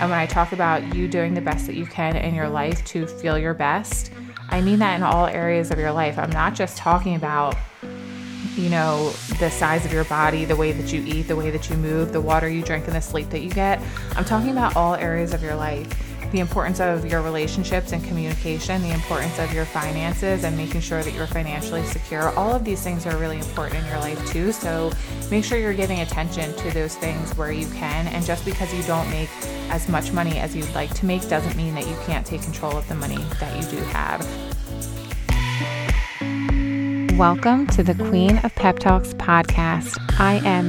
And 0.00 0.08
when 0.08 0.18
I 0.18 0.26
talk 0.26 0.52
about 0.52 0.94
you 0.94 1.08
doing 1.08 1.34
the 1.34 1.42
best 1.42 1.66
that 1.66 1.74
you 1.74 1.84
can 1.84 2.16
in 2.16 2.34
your 2.34 2.48
life 2.48 2.84
to 2.86 3.06
feel 3.06 3.38
your 3.38 3.52
best, 3.52 4.10
I 4.48 4.62
mean 4.62 4.78
that 4.78 4.96
in 4.96 5.02
all 5.02 5.26
areas 5.26 5.70
of 5.70 5.78
your 5.78 5.92
life. 5.92 6.18
I'm 6.18 6.30
not 6.30 6.54
just 6.54 6.78
talking 6.78 7.16
about 7.16 7.54
you 8.56 8.68
know, 8.68 9.10
the 9.38 9.50
size 9.50 9.84
of 9.84 9.92
your 9.92 10.04
body, 10.04 10.44
the 10.44 10.56
way 10.56 10.72
that 10.72 10.92
you 10.92 11.02
eat, 11.06 11.22
the 11.22 11.36
way 11.36 11.50
that 11.50 11.70
you 11.70 11.76
move, 11.76 12.12
the 12.12 12.20
water 12.20 12.48
you 12.48 12.62
drink, 12.62 12.86
and 12.86 12.96
the 12.96 13.00
sleep 13.00 13.30
that 13.30 13.40
you 13.40 13.50
get. 13.50 13.80
I'm 14.16 14.24
talking 14.24 14.50
about 14.50 14.76
all 14.76 14.94
areas 14.94 15.32
of 15.32 15.42
your 15.42 15.54
life. 15.54 15.88
The 16.32 16.40
importance 16.40 16.78
of 16.78 17.06
your 17.06 17.22
relationships 17.22 17.92
and 17.92 18.04
communication, 18.04 18.82
the 18.82 18.92
importance 18.92 19.38
of 19.38 19.52
your 19.52 19.64
finances 19.64 20.44
and 20.44 20.56
making 20.56 20.80
sure 20.80 21.02
that 21.02 21.12
you're 21.12 21.26
financially 21.26 21.84
secure. 21.84 22.30
All 22.38 22.54
of 22.54 22.64
these 22.64 22.82
things 22.82 23.04
are 23.04 23.16
really 23.16 23.38
important 23.38 23.82
in 23.82 23.86
your 23.86 23.98
life 23.98 24.30
too. 24.30 24.52
So 24.52 24.92
make 25.28 25.44
sure 25.44 25.58
you're 25.58 25.74
giving 25.74 26.00
attention 26.00 26.54
to 26.54 26.70
those 26.70 26.94
things 26.94 27.36
where 27.36 27.50
you 27.50 27.66
can. 27.70 28.06
And 28.08 28.24
just 28.24 28.44
because 28.44 28.72
you 28.72 28.82
don't 28.84 29.10
make 29.10 29.28
as 29.70 29.88
much 29.88 30.12
money 30.12 30.38
as 30.38 30.54
you'd 30.54 30.74
like 30.74 30.92
to 30.94 31.06
make 31.06 31.26
doesn't 31.28 31.56
mean 31.56 31.74
that 31.74 31.86
you 31.86 31.96
can't 32.04 32.26
take 32.26 32.42
control 32.42 32.76
of 32.76 32.86
the 32.88 32.94
money 32.94 33.18
that 33.38 33.56
you 33.56 33.78
do 33.78 33.82
have. 33.84 34.20
Welcome 37.16 37.66
to 37.68 37.82
the 37.84 37.94
Queen 37.94 38.38
of 38.38 38.54
Pep 38.56 38.78
Talks 38.80 39.14
podcast. 39.14 39.96
I 40.18 40.40
am 40.44 40.66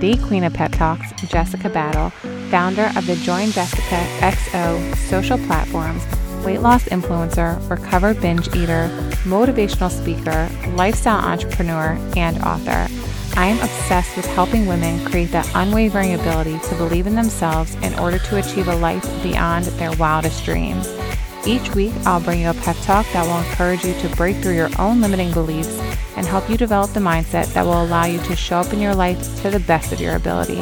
the 0.00 0.16
Queen 0.28 0.44
of 0.44 0.54
Pep 0.54 0.70
Talks, 0.72 1.10
Jessica 1.22 1.68
Battle, 1.68 2.10
founder 2.50 2.92
of 2.96 3.06
the 3.06 3.16
Join 3.16 3.50
Jessica 3.50 4.06
XO 4.20 4.94
social 4.96 5.38
platforms, 5.46 6.04
weight 6.44 6.60
loss 6.60 6.84
influencer, 6.84 7.58
recovered 7.68 8.20
binge 8.20 8.48
eater, 8.54 8.88
motivational 9.24 9.90
speaker, 9.90 10.48
lifestyle 10.76 11.24
entrepreneur, 11.24 11.98
and 12.16 12.38
author. 12.44 12.86
I 13.36 13.46
am 13.46 13.58
obsessed 13.58 14.16
with 14.16 14.26
helping 14.26 14.66
women 14.66 15.04
create 15.06 15.32
that 15.32 15.50
unwavering 15.56 16.14
ability 16.14 16.56
to 16.60 16.74
believe 16.76 17.08
in 17.08 17.16
themselves 17.16 17.74
in 17.76 17.92
order 17.98 18.18
to 18.18 18.36
achieve 18.36 18.68
a 18.68 18.76
life 18.76 19.04
beyond 19.24 19.64
their 19.64 19.90
wildest 19.96 20.44
dreams. 20.44 20.88
Each 21.44 21.74
week, 21.74 21.92
I'll 22.06 22.20
bring 22.20 22.42
you 22.42 22.50
a 22.50 22.54
pep 22.54 22.76
talk 22.82 23.04
that 23.12 23.26
will 23.26 23.38
encourage 23.38 23.84
you 23.84 23.92
to 23.94 24.16
break 24.16 24.36
through 24.36 24.54
your 24.54 24.70
own 24.78 25.00
limiting 25.00 25.32
beliefs 25.32 25.80
and 26.16 26.26
help 26.26 26.48
you 26.48 26.56
develop 26.56 26.92
the 26.92 27.00
mindset 27.00 27.52
that 27.54 27.64
will 27.64 27.82
allow 27.82 28.04
you 28.04 28.20
to 28.20 28.36
show 28.36 28.58
up 28.58 28.72
in 28.72 28.80
your 28.80 28.94
life 28.94 29.42
to 29.42 29.50
the 29.50 29.60
best 29.60 29.92
of 29.92 30.00
your 30.00 30.14
ability. 30.14 30.60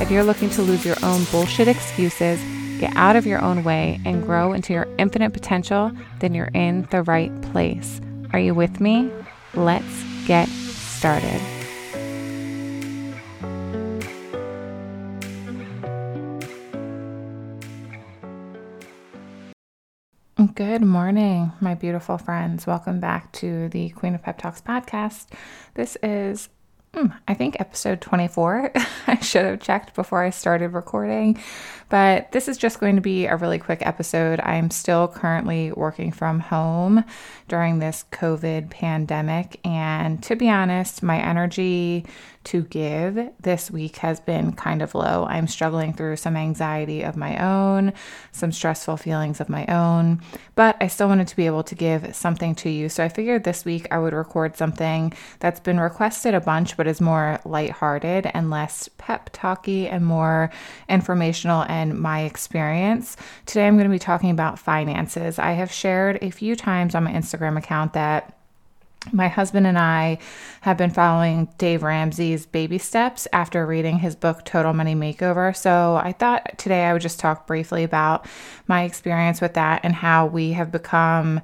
If 0.00 0.10
you're 0.10 0.24
looking 0.24 0.48
to 0.50 0.62
lose 0.62 0.84
your 0.84 0.96
own 1.02 1.24
bullshit 1.30 1.68
excuses, 1.68 2.40
get 2.80 2.96
out 2.96 3.16
of 3.16 3.26
your 3.26 3.42
own 3.42 3.64
way, 3.64 4.00
and 4.06 4.24
grow 4.24 4.54
into 4.54 4.72
your 4.72 4.88
infinite 4.96 5.34
potential, 5.34 5.92
then 6.20 6.34
you're 6.34 6.50
in 6.54 6.88
the 6.90 7.02
right 7.02 7.30
place. 7.42 8.00
Are 8.32 8.40
you 8.40 8.54
with 8.54 8.80
me? 8.80 9.12
Let's 9.54 10.04
get 10.26 10.48
started. 10.48 11.40
Good 20.54 20.82
morning, 20.82 21.50
my 21.60 21.74
beautiful 21.74 22.16
friends. 22.16 22.64
Welcome 22.64 23.00
back 23.00 23.32
to 23.32 23.68
the 23.70 23.88
Queen 23.90 24.14
of 24.14 24.22
Pep 24.22 24.38
Talks 24.38 24.60
podcast. 24.60 25.26
This 25.74 25.96
is, 26.00 26.48
mm, 26.92 27.12
I 27.26 27.34
think, 27.34 27.56
episode 27.58 28.00
24. 28.00 28.70
Should 29.24 29.46
have 29.46 29.60
checked 29.60 29.94
before 29.94 30.22
I 30.22 30.30
started 30.30 30.74
recording, 30.74 31.42
but 31.88 32.30
this 32.32 32.46
is 32.46 32.58
just 32.58 32.78
going 32.78 32.94
to 32.96 33.00
be 33.00 33.24
a 33.24 33.36
really 33.36 33.58
quick 33.58 33.80
episode. 33.80 34.38
I'm 34.40 34.70
still 34.70 35.08
currently 35.08 35.72
working 35.72 36.12
from 36.12 36.40
home 36.40 37.04
during 37.48 37.78
this 37.78 38.04
COVID 38.12 38.70
pandemic, 38.70 39.58
and 39.64 40.22
to 40.24 40.36
be 40.36 40.50
honest, 40.50 41.02
my 41.02 41.18
energy 41.18 42.04
to 42.44 42.62
give 42.64 43.30
this 43.40 43.70
week 43.70 43.96
has 43.96 44.20
been 44.20 44.52
kind 44.52 44.82
of 44.82 44.94
low. 44.94 45.24
I'm 45.26 45.48
struggling 45.48 45.94
through 45.94 46.16
some 46.16 46.36
anxiety 46.36 47.02
of 47.02 47.16
my 47.16 47.38
own, 47.38 47.94
some 48.32 48.52
stressful 48.52 48.98
feelings 48.98 49.40
of 49.40 49.48
my 49.48 49.64
own, 49.66 50.20
but 50.54 50.76
I 50.80 50.88
still 50.88 51.08
wanted 51.08 51.28
to 51.28 51.36
be 51.36 51.46
able 51.46 51.62
to 51.64 51.74
give 51.74 52.14
something 52.14 52.54
to 52.56 52.68
you. 52.68 52.90
So 52.90 53.02
I 53.02 53.08
figured 53.08 53.44
this 53.44 53.64
week 53.64 53.88
I 53.90 53.98
would 53.98 54.12
record 54.12 54.58
something 54.58 55.14
that's 55.40 55.60
been 55.60 55.80
requested 55.80 56.34
a 56.34 56.40
bunch, 56.40 56.76
but 56.76 56.86
is 56.86 57.00
more 57.00 57.40
lighthearted 57.46 58.30
and 58.34 58.50
less 58.50 58.88
pep 59.14 59.30
talky 59.32 59.86
and 59.86 60.04
more 60.04 60.50
informational 60.88 61.62
and 61.68 61.96
my 61.96 62.22
experience. 62.22 63.16
Today 63.46 63.68
I'm 63.68 63.76
going 63.76 63.88
to 63.88 63.94
be 63.94 63.98
talking 64.00 64.30
about 64.30 64.58
finances. 64.58 65.38
I 65.38 65.52
have 65.52 65.70
shared 65.70 66.18
a 66.20 66.30
few 66.30 66.56
times 66.56 66.96
on 66.96 67.04
my 67.04 67.12
Instagram 67.12 67.56
account 67.56 67.92
that 67.92 68.36
my 69.12 69.28
husband 69.28 69.68
and 69.68 69.78
I 69.78 70.18
have 70.62 70.76
been 70.76 70.90
following 70.90 71.48
Dave 71.58 71.84
Ramsey's 71.84 72.46
baby 72.46 72.78
steps 72.78 73.28
after 73.32 73.64
reading 73.66 73.98
his 73.98 74.16
book 74.16 74.44
Total 74.44 74.72
Money 74.72 74.96
Makeover. 74.96 75.54
So 75.54 76.00
I 76.02 76.12
thought 76.12 76.58
today 76.58 76.86
I 76.86 76.92
would 76.92 77.02
just 77.02 77.20
talk 77.20 77.46
briefly 77.46 77.84
about 77.84 78.26
my 78.66 78.82
experience 78.82 79.40
with 79.40 79.54
that 79.54 79.82
and 79.84 79.94
how 79.94 80.26
we 80.26 80.52
have 80.52 80.72
become 80.72 81.40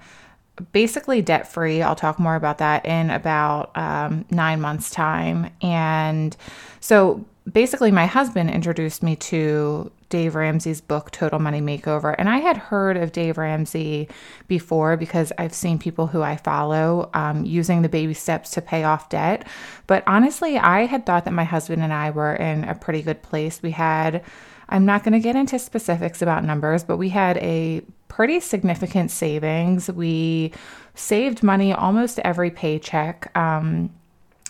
basically 0.73 1.23
debt 1.23 1.51
free. 1.51 1.83
I'll 1.83 1.95
talk 1.95 2.19
more 2.19 2.35
about 2.35 2.59
that 2.59 2.85
in 2.85 3.11
about 3.11 3.77
um, 3.77 4.25
nine 4.31 4.61
months' 4.61 4.91
time. 4.91 5.51
And 5.63 6.37
so 6.81 7.25
basically, 7.51 7.91
my 7.91 8.07
husband 8.07 8.51
introduced 8.51 9.03
me 9.03 9.17
to 9.17 9.91
Dave 10.09 10.35
Ramsey's 10.35 10.81
book, 10.81 11.11
Total 11.11 11.39
Money 11.39 11.61
Makeover. 11.61 12.15
And 12.19 12.29
I 12.29 12.39
had 12.39 12.57
heard 12.57 12.97
of 12.97 13.13
Dave 13.13 13.39
Ramsey 13.39 14.09
before 14.49 14.97
because 14.97 15.33
I've 15.39 15.55
seen 15.55 15.79
people 15.79 16.09
who 16.09 16.23
I 16.23 16.37
follow 16.37 17.09
um, 17.15 17.45
using 17.45 17.83
the 17.83 17.89
baby 17.89 18.15
steps 18.15 18.51
to 18.53 18.63
pay 18.63 18.85
off 18.85 19.09
debt. 19.09 19.47
But 19.87 20.03
honestly, 20.07 20.59
I 20.59 20.87
had 20.87 21.07
thought 21.07 21.25
that 21.25 21.33
my 21.33 21.45
husband 21.45 21.83
and 21.83 21.93
I 21.93 22.11
were 22.11 22.35
in 22.35 22.65
a 22.65 22.75
pretty 22.75 23.03
good 23.03 23.23
place. 23.23 23.63
We 23.63 23.71
had, 23.71 24.23
I'm 24.69 24.85
not 24.85 25.05
going 25.05 25.13
to 25.13 25.21
get 25.21 25.37
into 25.37 25.59
specifics 25.59 26.23
about 26.23 26.45
numbers, 26.45 26.83
but 26.83 26.97
we 26.97 27.09
had 27.11 27.39
a 27.39 27.83
pretty 28.09 28.41
significant 28.41 29.13
savings. 29.13 29.89
We 29.91 30.53
saved 30.95 31.43
money 31.43 31.73
almost 31.73 32.19
every 32.19 32.51
paycheck. 32.51 33.31
Um, 33.37 33.91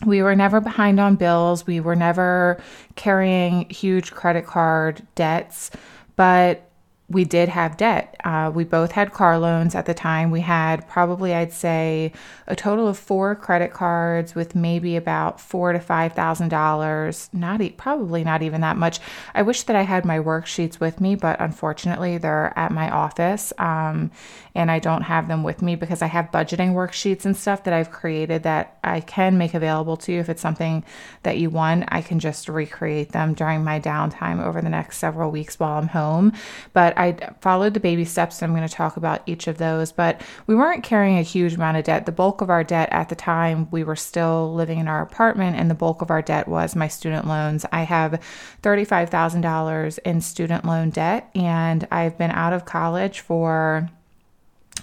we 0.04 0.22
were 0.22 0.34
never 0.34 0.60
behind 0.60 0.98
on 1.00 1.16
bills. 1.16 1.66
We 1.66 1.80
were 1.80 1.96
never 1.96 2.60
carrying 2.96 3.68
huge 3.68 4.12
credit 4.12 4.46
card 4.46 5.06
debts, 5.14 5.70
but 6.16 6.69
we 7.10 7.24
did 7.24 7.48
have 7.48 7.76
debt. 7.76 8.14
Uh, 8.22 8.52
we 8.54 8.62
both 8.62 8.92
had 8.92 9.12
car 9.12 9.36
loans 9.36 9.74
at 9.74 9.84
the 9.86 9.94
time. 9.94 10.30
We 10.30 10.42
had 10.42 10.86
probably, 10.86 11.34
I'd 11.34 11.52
say, 11.52 12.12
a 12.46 12.54
total 12.54 12.86
of 12.86 12.96
four 12.96 13.34
credit 13.34 13.72
cards 13.72 14.36
with 14.36 14.54
maybe 14.54 14.94
about 14.94 15.40
four 15.40 15.72
to 15.72 15.80
five 15.80 16.12
thousand 16.12 16.50
dollars. 16.50 17.28
Not 17.32 17.60
e- 17.60 17.70
probably 17.70 18.22
not 18.22 18.42
even 18.42 18.60
that 18.60 18.76
much. 18.76 19.00
I 19.34 19.42
wish 19.42 19.64
that 19.64 19.74
I 19.74 19.82
had 19.82 20.04
my 20.04 20.20
worksheets 20.20 20.78
with 20.78 21.00
me, 21.00 21.16
but 21.16 21.40
unfortunately, 21.40 22.16
they're 22.18 22.56
at 22.56 22.70
my 22.70 22.88
office, 22.88 23.52
um, 23.58 24.12
and 24.54 24.70
I 24.70 24.78
don't 24.78 25.02
have 25.02 25.26
them 25.26 25.42
with 25.42 25.62
me 25.62 25.74
because 25.74 26.02
I 26.02 26.06
have 26.06 26.30
budgeting 26.30 26.74
worksheets 26.74 27.24
and 27.24 27.36
stuff 27.36 27.64
that 27.64 27.74
I've 27.74 27.90
created 27.90 28.44
that 28.44 28.78
I 28.84 29.00
can 29.00 29.36
make 29.36 29.54
available 29.54 29.96
to 29.98 30.12
you 30.12 30.20
if 30.20 30.28
it's 30.28 30.42
something 30.42 30.84
that 31.24 31.38
you 31.38 31.50
want. 31.50 31.86
I 31.88 32.02
can 32.02 32.20
just 32.20 32.48
recreate 32.48 33.10
them 33.10 33.34
during 33.34 33.64
my 33.64 33.80
downtime 33.80 34.44
over 34.44 34.60
the 34.60 34.68
next 34.68 34.98
several 34.98 35.32
weeks 35.32 35.58
while 35.58 35.78
I'm 35.78 35.88
home, 35.88 36.32
but 36.72 36.96
I 37.00 37.16
followed 37.40 37.72
the 37.72 37.80
baby 37.80 38.04
steps, 38.04 38.42
and 38.42 38.50
I'm 38.50 38.56
going 38.56 38.68
to 38.68 38.74
talk 38.74 38.98
about 38.98 39.22
each 39.24 39.46
of 39.48 39.56
those. 39.56 39.90
But 39.90 40.20
we 40.46 40.54
weren't 40.54 40.84
carrying 40.84 41.16
a 41.16 41.22
huge 41.22 41.54
amount 41.54 41.78
of 41.78 41.84
debt. 41.84 42.04
The 42.04 42.12
bulk 42.12 42.42
of 42.42 42.50
our 42.50 42.62
debt 42.62 42.90
at 42.92 43.08
the 43.08 43.14
time, 43.14 43.68
we 43.70 43.82
were 43.82 43.96
still 43.96 44.52
living 44.54 44.78
in 44.78 44.86
our 44.86 45.00
apartment, 45.00 45.56
and 45.56 45.70
the 45.70 45.74
bulk 45.74 46.02
of 46.02 46.10
our 46.10 46.20
debt 46.20 46.46
was 46.46 46.76
my 46.76 46.88
student 46.88 47.26
loans. 47.26 47.64
I 47.72 47.84
have 47.84 48.20
$35,000 48.62 49.98
in 50.04 50.20
student 50.20 50.66
loan 50.66 50.90
debt, 50.90 51.30
and 51.34 51.88
I've 51.90 52.18
been 52.18 52.32
out 52.32 52.52
of 52.52 52.66
college 52.66 53.20
for 53.20 53.88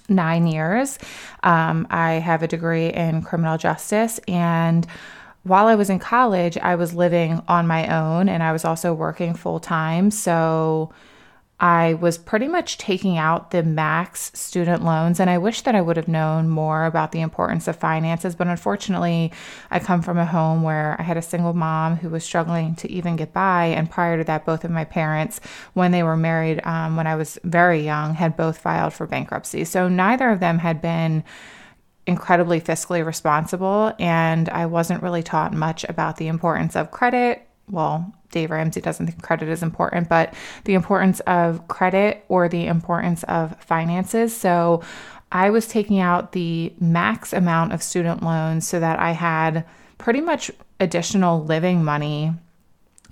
nine 0.10 0.48
years. 0.48 0.98
Um, 1.44 1.86
I 1.92 2.14
have 2.14 2.42
a 2.42 2.48
degree 2.48 2.88
in 2.88 3.22
criminal 3.22 3.58
justice 3.58 4.20
and 4.28 4.88
while 5.44 5.68
I 5.68 5.76
was 5.76 5.90
in 5.90 6.00
college, 6.00 6.58
I 6.58 6.76
was 6.76 6.94
living 6.94 7.42
on 7.48 7.68
my 7.68 7.88
own 7.88 8.28
and 8.28 8.44
I 8.44 8.52
was 8.52 8.66
also 8.66 8.94
working 8.94 9.34
full 9.34 9.60
time. 9.62 10.12
So 10.12 10.92
I 11.60 11.96
was 11.96 12.20
pretty 12.20 12.48
much 12.48 12.78
taking 12.78 13.18
out 13.18 13.50
the 13.50 13.64
max 13.64 14.32
student 14.36 14.84
loans, 14.84 15.20
and 15.20 15.28
I 15.28 15.40
wish 15.40 15.62
that 15.62 15.74
I 15.74 15.82
would 15.82 15.98
have 15.98 16.08
known 16.08 16.50
more 16.50 16.86
about 16.86 17.12
the 17.12 17.22
importance 17.22 17.68
of 17.68 17.76
finances. 17.76 18.36
But 18.36 18.46
unfortunately, 18.46 19.32
I 19.72 19.80
come 19.80 20.04
from 20.04 20.20
a 20.20 20.26
home 20.26 20.62
where 20.62 20.96
I 21.00 21.04
had 21.04 21.18
a 21.18 21.22
single 21.22 21.54
mom 21.54 21.96
who 21.96 22.10
was 22.10 22.24
struggling 22.24 22.76
to 22.76 22.92
even 22.92 23.16
get 23.16 23.34
by. 23.34 23.66
And 23.66 23.90
prior 23.90 24.18
to 24.18 24.24
that, 24.26 24.46
both 24.46 24.66
of 24.66 24.72
my 24.72 24.84
parents, 24.84 25.42
when 25.74 25.92
they 25.92 26.04
were 26.04 26.18
married 26.18 26.62
um, 26.64 26.96
when 26.96 27.08
I 27.08 27.16
was 27.16 27.40
very 27.44 27.84
young, 27.84 28.14
had 28.14 28.38
both 28.38 28.60
filed 28.60 28.94
for 28.94 29.08
bankruptcy. 29.08 29.66
So 29.66 29.88
neither 29.88 30.30
of 30.30 30.40
them 30.40 30.60
had 30.60 30.80
been 30.80 31.24
incredibly 32.06 32.62
fiscally 32.62 33.04
responsible, 33.04 33.94
and 33.98 34.48
I 34.50 34.68
wasn't 34.68 35.02
really 35.02 35.24
taught 35.24 35.54
much 35.54 35.86
about 35.86 36.18
the 36.18 36.28
importance 36.28 36.76
of 36.76 36.92
credit. 36.92 37.48
Well, 37.70 38.14
Dave 38.32 38.52
Ramsey 38.52 38.82
doesn't 38.82 39.08
think 39.08 39.22
credit 39.22 39.50
is 39.50 39.64
important, 39.64 40.10
but 40.10 40.34
the 40.66 40.74
importance 40.74 41.20
of 41.22 41.68
credit 41.68 42.26
or 42.28 42.50
the 42.50 42.68
importance 42.68 43.24
of 43.24 43.56
finances. 43.62 44.36
So 44.36 44.84
I 45.32 45.50
was 45.50 45.68
taking 45.68 46.00
out 46.00 46.32
the 46.32 46.74
max 46.80 47.34
amount 47.34 47.74
of 47.74 47.84
student 47.84 48.24
loans 48.24 48.68
so 48.68 48.80
that 48.80 49.00
I 49.00 49.12
had 49.12 49.66
pretty 49.98 50.22
much 50.22 50.52
additional 50.80 51.44
living 51.44 51.84
money 51.84 52.34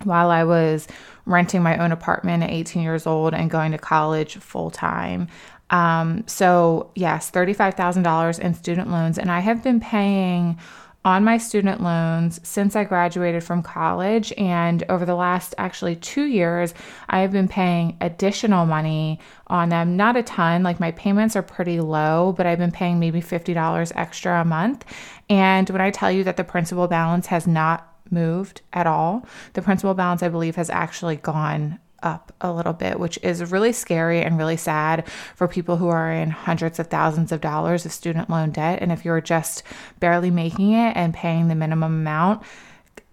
while 0.04 0.30
I 0.30 0.44
was 0.44 0.86
renting 1.24 1.62
my 1.62 1.76
own 1.78 1.92
apartment 1.92 2.42
at 2.42 2.50
18 2.50 2.82
years 2.82 3.06
old 3.06 3.34
and 3.34 3.50
going 3.50 3.72
to 3.72 3.78
college 3.78 4.36
full 4.36 4.70
time. 4.70 5.28
Um, 5.70 6.24
so, 6.28 6.90
yes, 6.94 7.30
$35,000 7.30 8.38
in 8.38 8.54
student 8.54 8.90
loans. 8.90 9.18
And 9.18 9.30
I 9.30 9.40
have 9.40 9.62
been 9.62 9.80
paying 9.80 10.58
on 11.06 11.22
my 11.22 11.38
student 11.38 11.80
loans 11.80 12.40
since 12.42 12.74
I 12.74 12.82
graduated 12.82 13.44
from 13.44 13.62
college. 13.62 14.32
And 14.36 14.82
over 14.88 15.06
the 15.06 15.14
last 15.14 15.54
actually 15.56 15.94
two 15.94 16.24
years, 16.24 16.74
I 17.08 17.20
have 17.20 17.30
been 17.30 17.46
paying 17.46 17.96
additional 18.00 18.66
money 18.66 19.20
on 19.46 19.68
them. 19.68 19.96
Not 19.96 20.16
a 20.16 20.24
ton, 20.24 20.64
like 20.64 20.80
my 20.80 20.90
payments 20.90 21.36
are 21.36 21.42
pretty 21.42 21.80
low, 21.80 22.34
but 22.36 22.44
I've 22.44 22.58
been 22.58 22.72
paying 22.72 22.98
maybe 22.98 23.22
$50 23.22 23.92
extra 23.94 24.40
a 24.40 24.44
month. 24.44 24.84
And 25.30 25.70
when 25.70 25.80
I 25.80 25.92
tell 25.92 26.10
you 26.10 26.24
that 26.24 26.36
the 26.36 26.42
principal 26.42 26.88
balance 26.88 27.28
has 27.28 27.46
not 27.46 27.88
moved 28.10 28.62
at 28.72 28.88
all, 28.88 29.24
the 29.52 29.62
principal 29.62 29.94
balance, 29.94 30.24
I 30.24 30.28
believe, 30.28 30.56
has 30.56 30.70
actually 30.70 31.16
gone 31.16 31.78
up 32.02 32.32
a 32.40 32.52
little 32.52 32.72
bit, 32.72 32.98
which 32.98 33.18
is 33.22 33.50
really 33.50 33.72
scary 33.72 34.22
and 34.22 34.38
really 34.38 34.56
sad 34.56 35.08
for 35.34 35.48
people 35.48 35.76
who 35.76 35.88
are 35.88 36.12
in 36.12 36.30
hundreds 36.30 36.78
of 36.78 36.88
thousands 36.88 37.32
of 37.32 37.40
dollars 37.40 37.86
of 37.86 37.92
student 37.92 38.30
loan 38.30 38.50
debt. 38.50 38.80
And 38.80 38.92
if 38.92 39.04
you're 39.04 39.20
just 39.20 39.62
barely 40.00 40.30
making 40.30 40.72
it 40.72 40.96
and 40.96 41.14
paying 41.14 41.48
the 41.48 41.54
minimum 41.54 41.92
amount, 41.94 42.42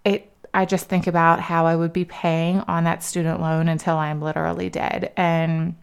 it 0.04 0.30
I 0.52 0.66
just 0.66 0.88
think 0.88 1.08
about 1.08 1.40
how 1.40 1.66
I 1.66 1.74
would 1.74 1.92
be 1.92 2.04
paying 2.04 2.60
on 2.60 2.84
that 2.84 3.02
student 3.02 3.40
loan 3.40 3.68
until 3.68 3.96
I'm 3.96 4.20
literally 4.20 4.70
dead. 4.70 5.12
And 5.16 5.74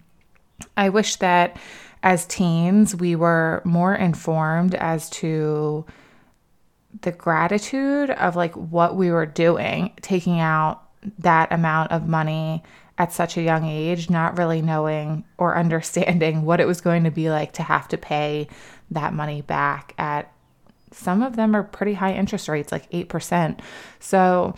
I 0.78 0.90
wish 0.90 1.18
that 1.18 1.58
as 2.04 2.26
teens 2.26 2.96
we 2.96 3.16
were 3.16 3.62
more 3.66 3.94
informed 3.94 4.74
as 4.76 5.10
to 5.10 5.86
the 7.02 7.12
gratitude 7.12 8.10
of 8.12 8.36
like 8.36 8.56
what 8.56 8.96
we 8.96 9.12
were 9.12 9.26
doing, 9.26 9.92
taking 10.02 10.40
out 10.40 10.84
that 11.20 11.52
amount 11.52 11.92
of 11.92 12.08
money 12.08 12.64
at 13.02 13.12
such 13.12 13.36
a 13.36 13.42
young 13.42 13.66
age, 13.66 14.12
not 14.12 14.38
really 14.38 14.62
knowing 14.62 15.24
or 15.40 15.58
understanding 15.58 16.44
what 16.44 16.60
it 16.60 16.68
was 16.68 16.82
going 16.82 17.04
to 17.04 17.10
be 17.10 17.32
like 17.32 17.52
to 17.54 17.64
have 17.64 17.88
to 17.88 17.98
pay 17.98 18.48
that 18.92 19.12
money 19.12 19.42
back 19.42 19.96
at 19.98 20.32
some 20.92 21.24
of 21.24 21.36
them 21.36 21.56
are 21.56 21.64
pretty 21.64 21.96
high 21.96 22.14
interest 22.14 22.48
rates, 22.48 22.72
like 22.72 22.88
8%. 22.92 23.60
So 24.00 24.54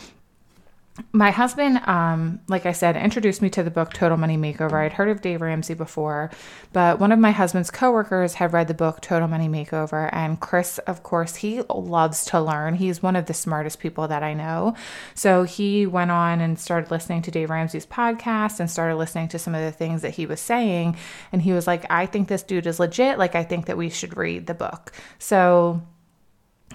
my 1.11 1.31
husband, 1.31 1.79
um, 1.87 2.39
like 2.47 2.67
I 2.67 2.71
said, 2.71 2.95
introduced 2.95 3.41
me 3.41 3.49
to 3.51 3.63
the 3.63 3.71
book 3.71 3.93
Total 3.93 4.15
Money 4.17 4.37
Makeover. 4.37 4.73
I'd 4.73 4.93
heard 4.93 5.09
of 5.09 5.21
Dave 5.21 5.41
Ramsey 5.41 5.73
before, 5.73 6.29
but 6.71 6.99
one 6.99 7.11
of 7.11 7.17
my 7.17 7.31
husband's 7.31 7.71
coworkers 7.71 8.35
had 8.35 8.53
read 8.53 8.67
the 8.67 8.75
book 8.75 9.01
Total 9.01 9.27
Money 9.27 9.47
Makeover. 9.49 10.07
And 10.13 10.39
Chris, 10.39 10.77
of 10.79 11.01
course, 11.01 11.37
he 11.37 11.63
loves 11.63 12.25
to 12.25 12.39
learn. 12.39 12.75
He's 12.75 13.01
one 13.01 13.15
of 13.15 13.25
the 13.25 13.33
smartest 13.33 13.79
people 13.79 14.07
that 14.07 14.21
I 14.21 14.35
know. 14.35 14.75
So 15.15 15.43
he 15.43 15.87
went 15.87 16.11
on 16.11 16.41
and 16.41 16.59
started 16.59 16.91
listening 16.91 17.23
to 17.23 17.31
Dave 17.31 17.49
Ramsey's 17.49 17.87
podcast 17.87 18.59
and 18.59 18.69
started 18.69 18.97
listening 18.97 19.29
to 19.29 19.39
some 19.39 19.55
of 19.55 19.61
the 19.61 19.71
things 19.71 20.03
that 20.03 20.13
he 20.13 20.27
was 20.27 20.39
saying. 20.39 20.95
And 21.31 21.41
he 21.41 21.53
was 21.53 21.65
like, 21.65 21.85
I 21.89 22.05
think 22.05 22.27
this 22.27 22.43
dude 22.43 22.67
is 22.67 22.79
legit. 22.79 23.17
Like, 23.17 23.33
I 23.33 23.43
think 23.43 23.65
that 23.65 23.77
we 23.77 23.89
should 23.89 24.15
read 24.15 24.45
the 24.45 24.53
book. 24.53 24.91
So 25.17 25.81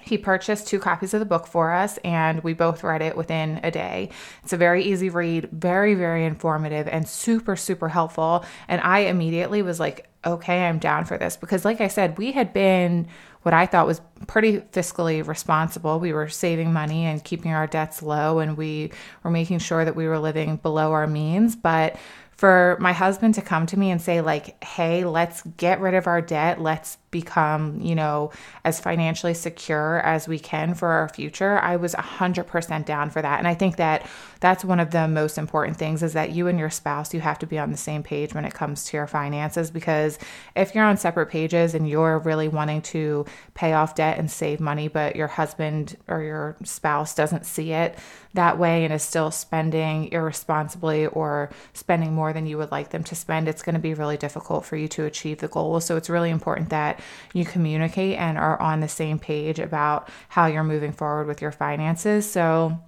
he 0.03 0.17
purchased 0.17 0.67
two 0.67 0.79
copies 0.79 1.13
of 1.13 1.19
the 1.19 1.25
book 1.25 1.47
for 1.47 1.71
us 1.71 1.97
and 2.03 2.43
we 2.43 2.53
both 2.53 2.83
read 2.83 3.01
it 3.01 3.17
within 3.17 3.59
a 3.63 3.71
day. 3.71 4.09
It's 4.43 4.53
a 4.53 4.57
very 4.57 4.83
easy 4.83 5.09
read, 5.09 5.49
very, 5.51 5.95
very 5.95 6.25
informative, 6.25 6.87
and 6.87 7.07
super, 7.07 7.55
super 7.55 7.89
helpful. 7.89 8.45
And 8.67 8.81
I 8.81 8.99
immediately 8.99 9.61
was 9.61 9.79
like, 9.79 10.07
okay, 10.25 10.65
I'm 10.65 10.79
down 10.79 11.05
for 11.05 11.17
this 11.17 11.37
because, 11.37 11.65
like 11.65 11.81
I 11.81 11.87
said, 11.87 12.17
we 12.17 12.31
had 12.31 12.53
been 12.53 13.07
what 13.43 13.53
I 13.53 13.65
thought 13.65 13.87
was 13.87 14.01
pretty 14.27 14.59
fiscally 14.59 15.25
responsible. 15.25 15.99
We 15.99 16.11
were 16.11 16.27
saving 16.27 16.73
money 16.73 17.05
and 17.05 17.23
keeping 17.23 17.53
our 17.53 17.67
debts 17.67 18.01
low, 18.01 18.39
and 18.39 18.57
we 18.57 18.91
were 19.23 19.31
making 19.31 19.59
sure 19.59 19.85
that 19.85 19.95
we 19.95 20.07
were 20.07 20.19
living 20.19 20.57
below 20.57 20.91
our 20.91 21.07
means. 21.07 21.55
But 21.55 21.95
for 22.39 22.77
my 22.79 22.93
husband 22.93 23.35
to 23.35 23.41
come 23.41 23.65
to 23.65 23.77
me 23.77 23.91
and 23.91 24.01
say 24.01 24.21
like 24.21 24.63
hey 24.63 25.03
let's 25.03 25.41
get 25.57 25.81
rid 25.81 25.93
of 25.93 26.07
our 26.07 26.21
debt. 26.21 26.61
Let's 26.61 26.97
become 27.11 27.81
you 27.81 27.95
know 27.95 28.31
as 28.63 28.79
financially 28.79 29.33
secure 29.33 29.99
as 30.05 30.25
we 30.25 30.39
can 30.39 30.73
for 30.73 30.87
our 30.87 31.09
future. 31.09 31.59
I 31.59 31.75
was 31.75 31.93
100% 31.95 32.85
down 32.85 33.09
for 33.09 33.21
that. 33.21 33.39
And 33.39 33.47
i 33.47 33.53
think 33.53 33.75
that 33.75 34.07
that's 34.39 34.63
one 34.63 34.79
of 34.79 34.91
the 34.91 35.05
most 35.09 35.37
important 35.37 35.75
things 35.75 36.01
is 36.01 36.13
that 36.13 36.31
you 36.31 36.47
and 36.47 36.57
your 36.57 36.69
spouse 36.69 37.13
you 37.13 37.19
have 37.19 37.39
to 37.39 37.45
be 37.45 37.59
on 37.59 37.71
the 37.71 37.77
same 37.77 38.03
page 38.03 38.33
when 38.33 38.45
it 38.45 38.53
comes 38.53 38.85
to 38.85 38.95
your 38.95 39.07
finances 39.07 39.69
because 39.69 40.17
if 40.55 40.73
you're 40.73 40.85
on 40.85 40.95
separate 40.95 41.27
pages 41.27 41.73
and 41.73 41.89
you're 41.89 42.19
really 42.19 42.47
wanting 42.47 42.81
to 42.81 43.25
pay 43.53 43.73
off 43.73 43.95
debt 43.95 44.17
and 44.17 44.31
save 44.31 44.61
money 44.61 44.87
but 44.87 45.17
your 45.17 45.27
husband 45.27 45.97
or 46.07 46.23
your 46.23 46.55
spouse 46.63 47.13
doesn't 47.13 47.45
see 47.45 47.73
it 47.73 47.97
that 48.33 48.59
way 48.59 48.83
and 48.83 48.93
is 48.93 49.03
still 49.03 49.31
spending 49.31 50.11
irresponsibly 50.11 51.07
or 51.07 51.49
spending 51.73 52.13
more 52.13 52.31
than 52.31 52.45
you 52.45 52.57
would 52.57 52.71
like 52.71 52.89
them 52.89 53.03
to 53.05 53.15
spend, 53.15 53.47
it's 53.47 53.63
going 53.63 53.73
to 53.73 53.79
be 53.79 53.93
really 53.93 54.17
difficult 54.17 54.65
for 54.65 54.75
you 54.75 54.87
to 54.89 55.05
achieve 55.05 55.39
the 55.39 55.47
goal. 55.47 55.79
So 55.79 55.97
it's 55.97 56.09
really 56.09 56.29
important 56.29 56.69
that 56.69 56.99
you 57.33 57.45
communicate 57.45 58.17
and 58.17 58.37
are 58.37 58.61
on 58.61 58.81
the 58.81 58.87
same 58.87 59.19
page 59.19 59.59
about 59.59 60.09
how 60.29 60.45
you're 60.45 60.63
moving 60.63 60.91
forward 60.91 61.27
with 61.27 61.41
your 61.41 61.51
finances. 61.51 62.29
So 62.29 62.79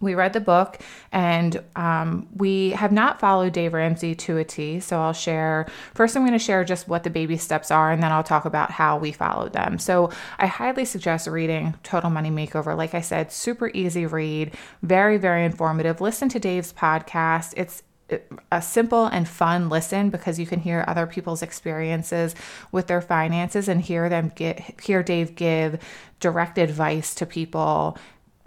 we 0.00 0.14
read 0.14 0.32
the 0.32 0.40
book 0.40 0.78
and 1.12 1.62
um, 1.76 2.28
we 2.36 2.70
have 2.70 2.92
not 2.92 3.20
followed 3.20 3.52
Dave 3.52 3.72
Ramsey 3.72 4.14
to 4.14 4.38
a 4.38 4.44
T. 4.44 4.80
So 4.80 5.00
I'll 5.00 5.12
share 5.12 5.66
first, 5.94 6.16
I'm 6.16 6.22
going 6.22 6.32
to 6.32 6.38
share 6.38 6.64
just 6.64 6.88
what 6.88 7.04
the 7.04 7.10
baby 7.10 7.36
steps 7.36 7.70
are, 7.70 7.90
and 7.90 8.02
then 8.02 8.12
I'll 8.12 8.22
talk 8.22 8.44
about 8.44 8.70
how 8.70 8.98
we 8.98 9.12
followed 9.12 9.52
them. 9.52 9.78
So 9.78 10.10
I 10.38 10.46
highly 10.46 10.84
suggest 10.84 11.26
reading 11.26 11.74
Total 11.82 12.10
Money 12.10 12.30
Makeover. 12.30 12.76
Like 12.76 12.94
I 12.94 13.00
said, 13.00 13.32
super 13.32 13.70
easy 13.74 14.06
read, 14.06 14.54
very, 14.82 15.16
very 15.16 15.44
informative. 15.44 16.00
Listen 16.00 16.28
to 16.30 16.38
Dave's 16.38 16.72
podcast. 16.72 17.54
It's 17.56 17.82
a 18.50 18.60
simple 18.60 19.06
and 19.06 19.28
fun 19.28 19.68
listen 19.68 20.10
because 20.10 20.38
you 20.38 20.46
can 20.46 20.60
hear 20.60 20.84
other 20.86 21.06
people's 21.06 21.42
experiences 21.42 22.34
with 22.72 22.86
their 22.86 23.00
finances 23.00 23.68
and 23.68 23.80
hear 23.80 24.08
them 24.08 24.32
get 24.34 24.80
hear 24.80 25.02
Dave 25.02 25.36
give 25.36 25.78
direct 26.18 26.58
advice 26.58 27.14
to 27.14 27.26
people 27.26 27.96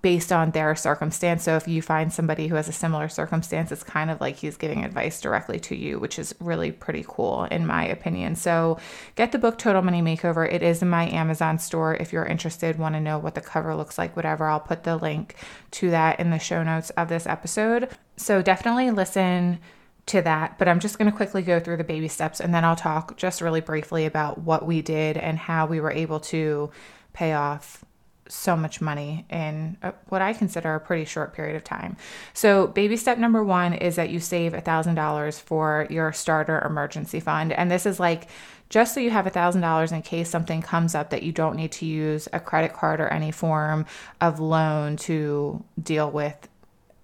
based 0.03 0.33
on 0.33 0.51
their 0.51 0.75
circumstance. 0.75 1.43
So 1.43 1.55
if 1.55 1.65
you 1.65 1.81
find 1.81 2.11
somebody 2.11 2.47
who 2.47 2.55
has 2.55 2.67
a 2.67 2.73
similar 2.73 3.07
circumstance, 3.07 3.71
it's 3.71 3.83
kind 3.83 4.11
of 4.11 4.19
like 4.19 4.35
he's 4.35 4.57
giving 4.57 4.83
advice 4.83 5.21
directly 5.21 5.61
to 5.61 5.77
you, 5.77 5.97
which 5.97 6.19
is 6.19 6.35
really 6.41 6.73
pretty 6.73 7.05
cool 7.07 7.45
in 7.45 7.65
my 7.65 7.85
opinion. 7.85 8.35
So 8.35 8.77
get 9.15 9.31
the 9.31 9.39
book 9.39 9.57
Total 9.57 9.81
Money 9.81 10.01
Makeover. 10.01 10.51
It 10.51 10.61
is 10.61 10.81
in 10.81 10.89
my 10.89 11.09
Amazon 11.09 11.57
store. 11.57 11.95
If 11.95 12.11
you're 12.11 12.25
interested, 12.25 12.77
want 12.77 12.95
to 12.95 13.01
know 13.01 13.17
what 13.17 13.33
the 13.33 13.41
cover 13.41 13.73
looks 13.75 13.97
like, 13.97 14.13
whatever, 14.17 14.45
I'll 14.45 14.59
put 14.59 14.83
the 14.83 14.97
link 14.97 15.35
to 15.71 15.89
that 15.91 16.19
in 16.19 16.31
the 16.31 16.37
show 16.37 16.63
notes 16.63 16.89
of 16.91 17.07
this 17.07 17.25
episode. 17.25 17.89
So 18.17 18.41
definitely 18.41 18.91
listen 18.91 19.59
to 20.07 20.21
that, 20.21 20.59
but 20.59 20.67
I'm 20.67 20.81
just 20.81 20.97
going 20.97 21.09
to 21.09 21.15
quickly 21.15 21.43
go 21.43 21.61
through 21.61 21.77
the 21.77 21.85
baby 21.85 22.09
steps 22.09 22.41
and 22.41 22.53
then 22.53 22.65
I'll 22.65 22.75
talk 22.75 23.15
just 23.15 23.39
really 23.39 23.61
briefly 23.61 24.05
about 24.05 24.37
what 24.37 24.65
we 24.65 24.81
did 24.81 25.15
and 25.15 25.37
how 25.37 25.65
we 25.65 25.79
were 25.79 25.91
able 25.91 26.19
to 26.19 26.71
pay 27.13 27.31
off 27.31 27.85
so 28.33 28.55
much 28.57 28.81
money 28.81 29.25
in 29.29 29.77
a, 29.81 29.93
what 30.09 30.21
I 30.21 30.33
consider 30.33 30.73
a 30.75 30.79
pretty 30.79 31.05
short 31.05 31.33
period 31.33 31.55
of 31.55 31.63
time. 31.63 31.97
So, 32.33 32.67
baby 32.67 32.97
step 32.97 33.17
number 33.17 33.43
one 33.43 33.73
is 33.73 33.95
that 33.95 34.09
you 34.09 34.19
save 34.19 34.53
$1,000 34.53 35.41
for 35.41 35.87
your 35.89 36.11
starter 36.11 36.59
emergency 36.61 37.19
fund. 37.19 37.53
And 37.53 37.69
this 37.69 37.85
is 37.85 37.99
like 37.99 38.27
just 38.69 38.95
so 38.95 38.99
you 38.99 39.11
have 39.11 39.25
$1,000 39.25 39.91
in 39.91 40.01
case 40.01 40.29
something 40.29 40.61
comes 40.61 40.95
up 40.95 41.11
that 41.11 41.21
you 41.23 41.31
don't 41.31 41.55
need 41.55 41.71
to 41.73 41.85
use 41.85 42.27
a 42.33 42.39
credit 42.39 42.73
card 42.73 42.99
or 42.99 43.07
any 43.07 43.31
form 43.31 43.85
of 44.19 44.39
loan 44.39 44.97
to 44.97 45.63
deal 45.81 46.09
with 46.09 46.49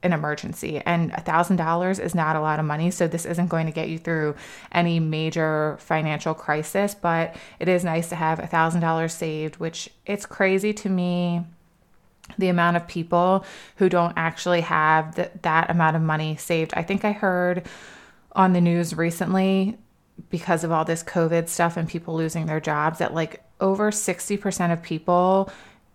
an 0.02 0.14
emergency 0.14 0.82
and 0.86 1.12
a 1.12 1.22
thousand 1.22 1.58
dollars 1.58 2.00
is 2.00 2.16
not 2.16 2.36
a 2.36 2.42
lot 2.42 2.60
of 2.60 2.66
money 2.66 2.90
so 2.90 3.08
this 3.08 3.26
isn't 3.26 3.48
going 3.48 3.66
to 3.66 3.72
get 3.72 3.90
you 3.90 3.98
through 3.98 4.34
any 4.72 5.00
major 5.00 5.76
financial 5.80 6.34
crisis 6.34 6.96
but 6.96 7.36
it 7.60 7.68
is 7.68 7.84
nice 7.84 8.08
to 8.10 8.16
have 8.16 8.40
a 8.40 8.48
thousand 8.48 8.80
dollars 8.80 9.14
saved 9.14 9.58
which 9.58 9.90
it's 10.06 10.26
crazy 10.26 10.72
to 10.72 10.88
me 10.88 11.44
the 12.38 12.50
amount 12.50 12.78
of 12.78 12.88
people 12.88 13.46
who 13.78 13.90
don't 13.90 14.14
actually 14.16 14.62
have 14.62 15.16
th- 15.16 15.32
that 15.42 15.70
amount 15.70 15.96
of 15.96 16.02
money 16.02 16.36
saved. 16.36 16.74
I 16.76 16.84
think 16.84 17.04
i 17.04 17.12
heard 17.12 17.68
on 18.34 18.54
the 18.54 18.62
news 18.62 18.96
recently 18.96 19.78
because 20.30 20.64
of 20.64 20.72
all 20.72 20.86
this 20.86 21.04
covid 21.04 21.48
stuff 21.48 21.78
and 21.78 21.88
people 21.90 22.16
losing 22.16 22.46
their 22.46 22.60
jobs 22.60 23.00
that 23.00 23.14
like 23.14 23.44
over 23.60 23.92
60% 23.92 24.72
of 24.72 24.82
people 24.82 25.50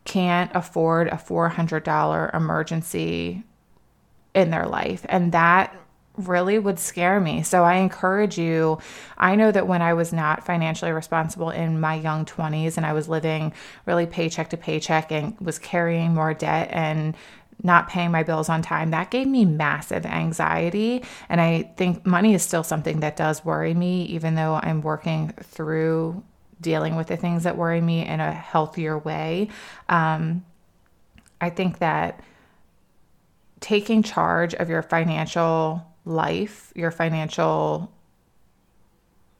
can't 0.04 0.50
afford 0.54 1.08
a 1.08 1.12
$400 1.12 2.34
emergency 2.34 3.42
in 4.34 4.50
their 4.50 4.66
life. 4.66 5.06
And 5.08 5.32
that 5.32 5.74
really 6.16 6.58
would 6.58 6.78
scare 6.78 7.20
me. 7.20 7.42
So 7.42 7.64
I 7.64 7.74
encourage 7.74 8.38
you. 8.38 8.78
I 9.18 9.34
know 9.34 9.50
that 9.50 9.66
when 9.66 9.82
I 9.82 9.94
was 9.94 10.12
not 10.12 10.46
financially 10.46 10.92
responsible 10.92 11.50
in 11.50 11.80
my 11.80 11.94
young 11.94 12.24
20s 12.24 12.76
and 12.76 12.86
I 12.86 12.92
was 12.92 13.08
living 13.08 13.52
really 13.86 14.06
paycheck 14.06 14.50
to 14.50 14.56
paycheck 14.56 15.10
and 15.10 15.38
was 15.40 15.58
carrying 15.58 16.14
more 16.14 16.32
debt 16.32 16.68
and 16.70 17.16
not 17.62 17.88
paying 17.88 18.10
my 18.10 18.22
bills 18.22 18.48
on 18.48 18.62
time, 18.62 18.90
that 18.90 19.10
gave 19.10 19.26
me 19.26 19.44
massive 19.44 20.06
anxiety. 20.06 21.02
And 21.28 21.40
I 21.40 21.72
think 21.76 22.06
money 22.06 22.34
is 22.34 22.42
still 22.42 22.64
something 22.64 23.00
that 23.00 23.16
does 23.16 23.44
worry 23.44 23.74
me, 23.74 24.04
even 24.04 24.34
though 24.34 24.60
I'm 24.62 24.82
working 24.82 25.32
through 25.40 26.22
dealing 26.60 26.96
with 26.96 27.08
the 27.08 27.16
things 27.16 27.42
that 27.42 27.56
worry 27.56 27.80
me 27.80 28.06
in 28.06 28.20
a 28.20 28.32
healthier 28.32 28.98
way. 28.98 29.48
Um, 29.88 30.44
I 31.40 31.50
think 31.50 31.78
that 31.78 32.20
taking 33.64 34.02
charge 34.02 34.52
of 34.56 34.68
your 34.68 34.82
financial 34.82 35.82
life, 36.04 36.70
your 36.76 36.90
financial 36.90 37.90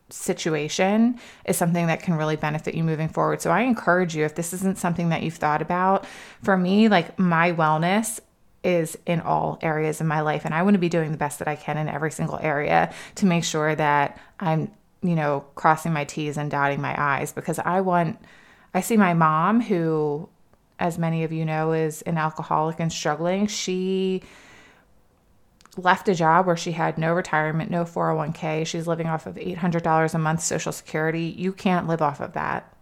situation 0.09 1.21
is 1.45 1.59
something 1.59 1.89
that 1.89 2.01
can 2.01 2.15
really 2.15 2.37
benefit 2.37 2.75
you 2.75 2.83
moving 2.83 3.11
forward. 3.11 3.43
So 3.43 3.51
I 3.51 3.61
encourage 3.61 4.17
you 4.17 4.25
if 4.25 4.35
this 4.35 4.55
isn't 4.55 4.79
something 4.79 5.11
that 5.11 5.23
you've 5.23 5.35
thought 5.35 5.61
about, 5.61 6.07
for 6.43 6.57
me 6.57 6.89
like 6.89 7.19
my 7.19 7.53
wellness 7.53 8.19
is 8.63 8.97
in 9.05 9.21
all 9.21 9.59
areas 9.61 10.01
of 10.01 10.07
my 10.07 10.23
life 10.23 10.47
and 10.47 10.55
I 10.55 10.63
want 10.63 10.73
to 10.73 10.79
be 10.79 10.89
doing 10.89 11.13
the 11.13 11.19
best 11.19 11.39
that 11.41 11.49
I 11.49 11.55
can 11.55 11.77
in 11.77 11.87
every 11.87 12.11
single 12.11 12.39
area 12.39 12.95
to 13.17 13.27
make 13.27 13.45
sure 13.45 13.75
that 13.75 14.19
I'm, 14.41 14.73
you 15.03 15.17
know, 15.17 15.45
crossing 15.55 15.93
my 15.93 16.05
T's 16.05 16.39
and 16.39 16.51
dotting 16.51 16.81
my 16.81 16.99
I's 16.99 17.31
because 17.31 17.59
I 17.59 17.83
want 17.83 18.19
I 18.73 18.81
see 18.81 18.97
my 18.97 19.13
mom 19.13 19.61
who 19.61 20.31
as 20.79 20.99
many 20.99 21.25
of 21.25 21.33
you 21.33 21.45
know 21.45 21.73
is 21.73 22.03
an 22.03 22.19
alcoholic 22.19 22.81
and 22.81 22.93
struggling. 22.93 23.47
She 23.47 24.23
left 25.77 26.09
a 26.09 26.15
job 26.15 26.47
where 26.47 26.57
she 26.57 26.73
had 26.73 26.99
no 26.99 27.13
retirement, 27.13 27.71
no 27.71 27.85
401k. 27.85 28.67
She's 28.67 28.87
living 28.87 29.07
off 29.07 29.27
of 29.27 29.37
$800 29.37 30.15
a 30.15 30.19
month 30.19 30.41
Social 30.41 30.73
Security. 30.73 31.35
You 31.37 31.53
can't 31.53 31.87
live 31.87 32.03
off 32.03 32.21
of 32.21 32.33
that. 32.35 32.73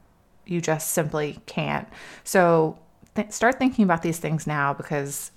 You 0.46 0.60
just 0.60 0.90
simply 0.90 1.38
can't. 1.46 1.88
So 2.24 2.78
th- 3.14 3.32
start 3.32 3.58
thinking 3.58 3.84
about 3.84 4.02
these 4.02 4.18
things 4.18 4.46
now 4.46 4.74
because 4.74 5.30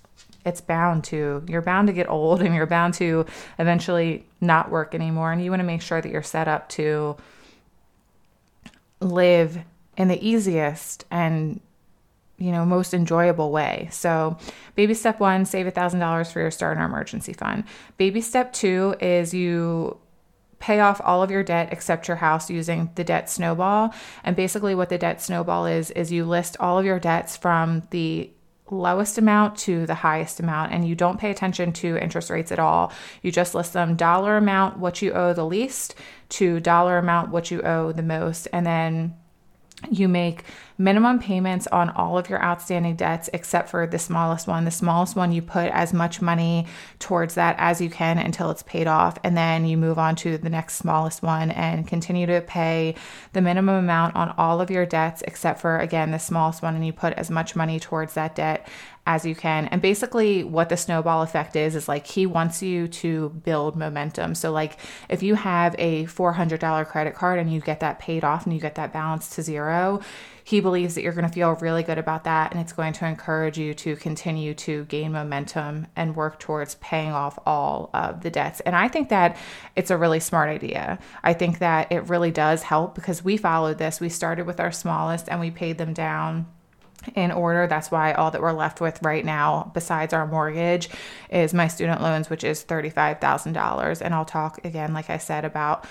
it's 0.45 0.61
bound 0.61 1.03
to, 1.05 1.43
you're 1.47 1.61
bound 1.61 1.87
to 1.87 1.93
get 1.93 2.09
old 2.09 2.41
and 2.43 2.53
you're 2.55 2.65
bound 2.65 2.93
to 2.95 3.25
eventually 3.59 4.25
not 4.41 4.69
work 4.69 4.95
anymore. 4.95 5.31
And 5.31 5.43
you 5.43 5.49
want 5.49 5.61
to 5.61 5.65
make 5.65 5.81
sure 5.81 6.01
that 6.01 6.11
you're 6.11 6.23
set 6.23 6.47
up 6.47 6.69
to 6.69 7.17
live 8.99 9.59
in 9.97 10.07
the 10.07 10.27
easiest 10.27 11.05
and 11.11 11.59
you 12.37 12.51
know, 12.51 12.65
most 12.65 12.93
enjoyable 12.93 13.51
way. 13.51 13.87
So, 13.91 14.37
baby 14.75 14.93
step 14.93 15.19
one, 15.19 15.45
save 15.45 15.65
$1,000 15.67 16.31
for 16.31 16.39
your 16.39 16.51
starter 16.51 16.81
emergency 16.81 17.33
fund. 17.33 17.63
Baby 17.97 18.21
step 18.21 18.51
two 18.51 18.95
is 18.99 19.33
you 19.33 19.97
pay 20.59 20.79
off 20.79 20.99
all 21.03 21.21
of 21.21 21.31
your 21.31 21.43
debt 21.43 21.69
except 21.71 22.07
your 22.07 22.17
house 22.17 22.49
using 22.49 22.89
the 22.95 23.03
debt 23.03 23.29
snowball. 23.29 23.93
And 24.23 24.35
basically, 24.35 24.75
what 24.75 24.89
the 24.89 24.97
debt 24.97 25.21
snowball 25.21 25.65
is, 25.65 25.91
is 25.91 26.11
you 26.11 26.25
list 26.25 26.57
all 26.59 26.77
of 26.77 26.85
your 26.85 26.99
debts 26.99 27.37
from 27.37 27.83
the 27.91 28.31
lowest 28.71 29.17
amount 29.17 29.57
to 29.57 29.85
the 29.85 29.93
highest 29.93 30.39
amount 30.39 30.71
and 30.71 30.87
you 30.87 30.95
don't 30.95 31.19
pay 31.19 31.29
attention 31.29 31.71
to 31.71 31.97
interest 31.97 32.29
rates 32.29 32.51
at 32.51 32.59
all. 32.59 32.91
You 33.21 33.31
just 33.31 33.53
list 33.53 33.73
them 33.73 33.95
dollar 33.95 34.37
amount 34.37 34.77
what 34.77 35.01
you 35.01 35.13
owe 35.13 35.33
the 35.33 35.45
least 35.45 35.93
to 36.29 36.59
dollar 36.59 36.97
amount 36.97 37.29
what 37.29 37.51
you 37.51 37.61
owe 37.61 37.91
the 37.91 38.01
most 38.01 38.47
and 38.51 38.65
then 38.65 39.15
you 39.91 40.07
make 40.07 40.43
minimum 40.77 41.19
payments 41.19 41.67
on 41.67 41.89
all 41.91 42.17
of 42.17 42.29
your 42.29 42.43
outstanding 42.43 42.95
debts 42.95 43.29
except 43.33 43.69
for 43.69 43.87
the 43.87 43.99
smallest 43.99 44.47
one. 44.47 44.65
The 44.65 44.71
smallest 44.71 45.15
one, 45.15 45.31
you 45.31 45.41
put 45.41 45.71
as 45.71 45.93
much 45.93 46.21
money 46.21 46.67
towards 46.99 47.35
that 47.35 47.55
as 47.57 47.79
you 47.79 47.89
can 47.89 48.17
until 48.17 48.51
it's 48.51 48.63
paid 48.63 48.87
off. 48.87 49.17
And 49.23 49.37
then 49.37 49.65
you 49.65 49.77
move 49.77 49.97
on 49.97 50.15
to 50.17 50.37
the 50.37 50.49
next 50.49 50.75
smallest 50.75 51.23
one 51.23 51.51
and 51.51 51.87
continue 51.87 52.25
to 52.25 52.41
pay 52.41 52.95
the 53.33 53.41
minimum 53.41 53.75
amount 53.75 54.15
on 54.15 54.33
all 54.37 54.59
of 54.59 54.69
your 54.69 54.85
debts 54.85 55.23
except 55.27 55.61
for, 55.61 55.77
again, 55.79 56.11
the 56.11 56.19
smallest 56.19 56.61
one. 56.61 56.75
And 56.75 56.85
you 56.85 56.93
put 56.93 57.13
as 57.13 57.31
much 57.31 57.55
money 57.55 57.79
towards 57.79 58.13
that 58.15 58.35
debt 58.35 58.67
as 59.05 59.25
you 59.25 59.35
can. 59.35 59.67
And 59.67 59.81
basically, 59.81 60.43
what 60.43 60.69
the 60.69 60.77
snowball 60.77 61.21
effect 61.21 61.55
is, 61.55 61.75
is 61.75 61.87
like 61.87 62.07
he 62.07 62.25
wants 62.25 62.63
you 62.63 62.87
to 62.87 63.29
build 63.29 63.75
momentum. 63.75 64.33
So, 64.35 64.51
like, 64.51 64.79
if 65.09 65.21
you 65.21 65.35
have 65.35 65.75
a 65.77 66.05
$400 66.05 66.87
credit 66.87 67.13
card 67.13 67.39
and 67.39 67.51
you 67.51 67.61
get 67.61 67.81
that 67.81 67.99
paid 67.99 68.23
off 68.23 68.45
and 68.45 68.53
you 68.53 68.59
get 68.59 68.75
that 68.75 68.91
balance 68.91 69.29
to 69.35 69.43
zero, 69.43 70.01
he 70.43 70.59
believes 70.59 70.93
that 70.93 71.01
you're 71.01 71.13
going 71.13 71.27
to 71.27 71.33
feel 71.33 71.53
really 71.55 71.81
good 71.81 71.97
about 71.97 72.23
that 72.25 72.51
and 72.51 72.61
it's 72.61 72.71
going 72.71 72.93
to 72.93 73.05
encourage 73.07 73.57
you 73.57 73.73
to 73.73 73.95
continue 73.95 74.53
to 74.53 74.85
gain 74.85 75.11
momentum 75.11 75.87
and 75.95 76.15
work 76.15 76.39
towards 76.39 76.75
paying 76.75 77.11
off 77.11 77.39
all 77.47 77.89
of 77.95 78.21
the 78.21 78.29
debts. 78.29 78.59
And 78.59 78.75
I 78.75 78.87
think 78.87 79.09
that 79.09 79.37
it's 79.75 79.89
a 79.89 79.97
really 79.97 80.19
smart 80.19 80.49
idea. 80.49 80.99
I 81.23 81.33
think 81.33 81.59
that 81.59 81.91
it 81.91 82.09
really 82.09 82.29
does 82.29 82.61
help 82.61 82.93
because 82.93 83.23
we 83.23 83.37
followed 83.37 83.79
this. 83.79 83.99
We 83.99 84.09
started 84.09 84.45
with 84.45 84.59
our 84.59 84.71
smallest 84.71 85.29
and 85.29 85.39
we 85.39 85.49
paid 85.49 85.79
them 85.79 85.93
down 85.93 86.45
in 87.13 87.31
order. 87.31 87.67
That's 87.67 87.91
why 87.91 88.13
all 88.13 88.31
that 88.31 88.41
we're 88.41 88.51
left 88.51 88.81
with 88.81 89.01
right 89.03 89.23
now, 89.23 89.71
besides 89.73 90.13
our 90.13 90.25
mortgage, 90.25 90.89
is 91.29 91.53
my 91.53 91.67
student 91.67 92.01
loans, 92.01 92.29
which 92.29 92.43
is 92.43 92.63
$35,000. 92.63 94.01
And 94.01 94.13
I'll 94.13 94.25
talk 94.25 94.63
again, 94.65 94.93
like 94.93 95.09
I 95.09 95.17
said, 95.17 95.45
about 95.45 95.85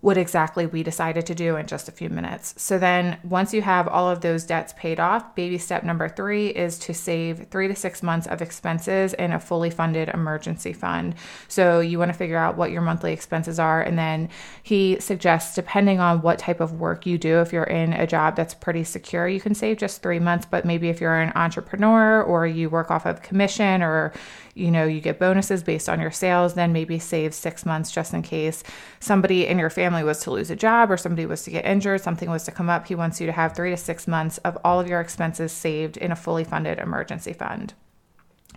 what 0.00 0.16
exactly 0.16 0.66
we 0.66 0.82
decided 0.82 1.26
to 1.26 1.34
do 1.34 1.56
in 1.56 1.66
just 1.66 1.88
a 1.88 1.92
few 1.92 2.08
minutes. 2.08 2.54
So 2.56 2.78
then, 2.78 3.18
once 3.24 3.54
you 3.54 3.62
have 3.62 3.88
all 3.88 4.08
of 4.10 4.20
those 4.20 4.44
debts 4.44 4.74
paid 4.76 5.00
off, 5.00 5.34
baby 5.34 5.58
step 5.58 5.84
number 5.84 6.08
three 6.08 6.48
is 6.48 6.78
to 6.80 6.94
save 6.94 7.48
three 7.50 7.66
to 7.66 7.74
six 7.74 8.02
months 8.02 8.26
of 8.26 8.42
expenses 8.42 9.14
in 9.14 9.32
a 9.32 9.40
fully 9.40 9.70
funded 9.70 10.08
emergency 10.10 10.72
fund. 10.72 11.14
So 11.48 11.80
you 11.80 11.98
want 11.98 12.10
to 12.10 12.18
figure 12.18 12.36
out 12.36 12.56
what 12.56 12.70
your 12.70 12.82
monthly 12.82 13.12
expenses 13.12 13.58
are. 13.58 13.82
And 13.82 13.98
then 13.98 14.28
he 14.62 15.00
suggests, 15.00 15.54
depending 15.54 15.98
on 15.98 16.22
what 16.22 16.38
type 16.38 16.60
of 16.60 16.74
work 16.74 17.06
you 17.06 17.18
do, 17.18 17.40
if 17.40 17.52
you're 17.52 17.64
in 17.64 17.92
a 17.92 18.06
job 18.06 18.36
that's 18.36 18.54
pretty 18.54 18.84
secure, 18.84 19.26
you 19.26 19.40
can 19.40 19.54
save 19.54 19.78
just 19.78 20.02
three 20.02 20.20
months. 20.20 20.46
But 20.48 20.64
maybe 20.64 20.88
if 20.88 21.00
you're 21.00 21.20
an 21.20 21.32
entrepreneur 21.34 22.22
or 22.22 22.46
you 22.46 22.68
work 22.68 22.90
off 22.90 23.06
of 23.06 23.22
commission 23.22 23.82
or 23.82 24.12
you 24.56 24.70
know 24.70 24.84
you 24.84 25.00
get 25.00 25.18
bonuses 25.18 25.62
based 25.62 25.88
on 25.88 26.00
your 26.00 26.10
sales 26.10 26.54
then 26.54 26.72
maybe 26.72 26.98
save 26.98 27.34
six 27.34 27.66
months 27.66 27.92
just 27.92 28.14
in 28.14 28.22
case 28.22 28.64
somebody 29.00 29.46
in 29.46 29.58
your 29.58 29.70
family 29.70 30.02
was 30.02 30.20
to 30.20 30.30
lose 30.30 30.50
a 30.50 30.56
job 30.56 30.90
or 30.90 30.96
somebody 30.96 31.26
was 31.26 31.42
to 31.42 31.50
get 31.50 31.64
injured 31.64 32.00
something 32.00 32.30
was 32.30 32.44
to 32.44 32.52
come 32.52 32.70
up. 32.70 32.86
He 32.86 32.94
wants 32.94 33.20
you 33.20 33.26
to 33.26 33.32
have 33.32 33.54
three 33.54 33.70
to 33.70 33.76
six 33.76 34.08
months 34.08 34.38
of 34.38 34.56
all 34.64 34.80
of 34.80 34.88
your 34.88 35.00
expenses 35.00 35.52
saved 35.52 35.96
in 35.96 36.10
a 36.10 36.16
fully 36.16 36.44
funded 36.44 36.78
emergency 36.78 37.32
fund 37.32 37.74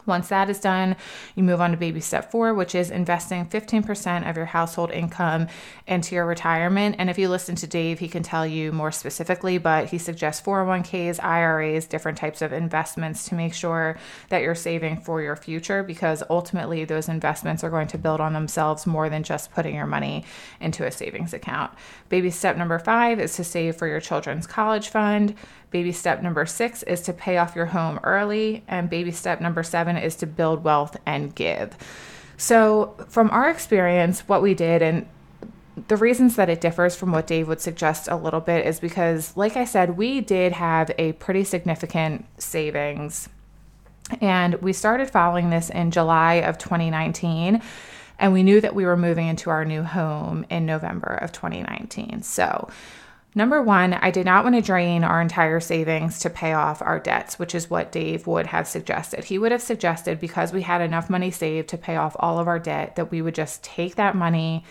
once 0.05 0.29
that 0.29 0.49
is 0.49 0.59
done, 0.59 0.95
you 1.35 1.43
move 1.43 1.61
on 1.61 1.71
to 1.71 1.77
baby 1.77 1.99
step 1.99 2.31
four, 2.31 2.53
which 2.53 2.75
is 2.75 2.91
investing 2.91 3.45
15% 3.45 4.29
of 4.29 4.37
your 4.37 4.45
household 4.45 4.91
income 4.91 5.47
into 5.87 6.15
your 6.15 6.25
retirement. 6.25 6.95
And 6.99 7.09
if 7.09 7.17
you 7.17 7.29
listen 7.29 7.55
to 7.55 7.67
Dave, 7.67 7.99
he 7.99 8.07
can 8.07 8.23
tell 8.23 8.45
you 8.45 8.71
more 8.71 8.91
specifically, 8.91 9.57
but 9.57 9.89
he 9.89 9.97
suggests 9.97 10.45
401ks, 10.45 11.23
IRAs, 11.23 11.87
different 11.87 12.17
types 12.17 12.41
of 12.41 12.53
investments 12.53 13.25
to 13.29 13.35
make 13.35 13.53
sure 13.53 13.97
that 14.29 14.41
you're 14.41 14.55
saving 14.55 15.01
for 15.01 15.21
your 15.21 15.35
future 15.35 15.83
because 15.83 16.23
ultimately 16.29 16.85
those 16.85 17.09
investments 17.09 17.63
are 17.63 17.69
going 17.69 17.87
to 17.87 17.97
build 17.97 18.21
on 18.21 18.33
themselves 18.33 18.87
more 18.87 19.09
than 19.09 19.23
just 19.23 19.51
putting 19.51 19.75
your 19.75 19.87
money 19.87 20.25
into 20.59 20.85
a 20.85 20.91
savings 20.91 21.33
account. 21.33 21.71
Baby 22.09 22.31
step 22.31 22.57
number 22.57 22.79
five 22.79 23.19
is 23.19 23.35
to 23.35 23.43
save 23.43 23.75
for 23.75 23.87
your 23.87 23.99
children's 23.99 24.47
college 24.47 24.89
fund. 24.89 25.35
Baby 25.71 25.91
step 25.91 26.23
number 26.23 26.45
six 26.47 26.81
is 26.83 27.01
to 27.01 27.13
pay 27.13 27.37
off 27.37 27.55
your 27.55 27.67
home 27.67 27.99
early. 28.03 28.63
And 28.67 28.89
baby 28.89 29.11
step 29.11 29.39
number 29.39 29.61
seven 29.61 29.88
is 29.97 30.15
to 30.17 30.27
build 30.27 30.63
wealth 30.63 30.97
and 31.05 31.33
give. 31.33 31.77
So, 32.37 32.95
from 33.09 33.29
our 33.31 33.49
experience, 33.49 34.21
what 34.21 34.41
we 34.41 34.53
did, 34.53 34.81
and 34.81 35.05
the 35.87 35.97
reasons 35.97 36.35
that 36.35 36.49
it 36.49 36.61
differs 36.61 36.95
from 36.95 37.11
what 37.11 37.27
Dave 37.27 37.47
would 37.47 37.61
suggest 37.61 38.07
a 38.07 38.15
little 38.15 38.39
bit 38.39 38.65
is 38.65 38.79
because, 38.79 39.35
like 39.35 39.57
I 39.57 39.65
said, 39.65 39.97
we 39.97 40.21
did 40.21 40.53
have 40.53 40.91
a 40.97 41.13
pretty 41.13 41.43
significant 41.43 42.25
savings. 42.37 43.29
And 44.21 44.55
we 44.55 44.73
started 44.73 45.09
following 45.09 45.49
this 45.49 45.69
in 45.69 45.91
July 45.91 46.35
of 46.35 46.57
2019. 46.57 47.61
And 48.17 48.33
we 48.33 48.43
knew 48.43 48.59
that 48.59 48.75
we 48.75 48.85
were 48.85 48.97
moving 48.97 49.27
into 49.27 49.49
our 49.49 49.63
new 49.63 49.83
home 49.83 50.45
in 50.49 50.65
November 50.65 51.15
of 51.21 51.31
2019. 51.31 52.23
So, 52.23 52.69
Number 53.35 53.61
one, 53.61 53.93
I 53.93 54.09
did 54.09 54.25
not 54.25 54.43
want 54.43 54.55
to 54.55 54.61
drain 54.61 55.03
our 55.03 55.21
entire 55.21 55.59
savings 55.59 56.19
to 56.19 56.29
pay 56.29 56.53
off 56.53 56.81
our 56.81 56.99
debts, 56.99 57.37
which 57.37 57.53
is 57.53 57.69
what 57.69 57.91
Dave 57.91 58.25
would 58.25 58.47
have 58.47 58.67
suggested. 58.67 59.25
He 59.25 59.37
would 59.37 59.51
have 59.51 59.61
suggested 59.61 60.19
because 60.19 60.51
we 60.51 60.63
had 60.63 60.81
enough 60.81 61.09
money 61.09 61.29
saved 61.29 61.69
to 61.69 61.77
pay 61.77 61.95
off 61.95 62.15
all 62.19 62.39
of 62.39 62.47
our 62.47 62.59
debt 62.59 62.95
that 62.95 63.11
we 63.11 63.21
would 63.21 63.35
just 63.35 63.63
take 63.63 63.95
that 63.95 64.15
money 64.15 64.63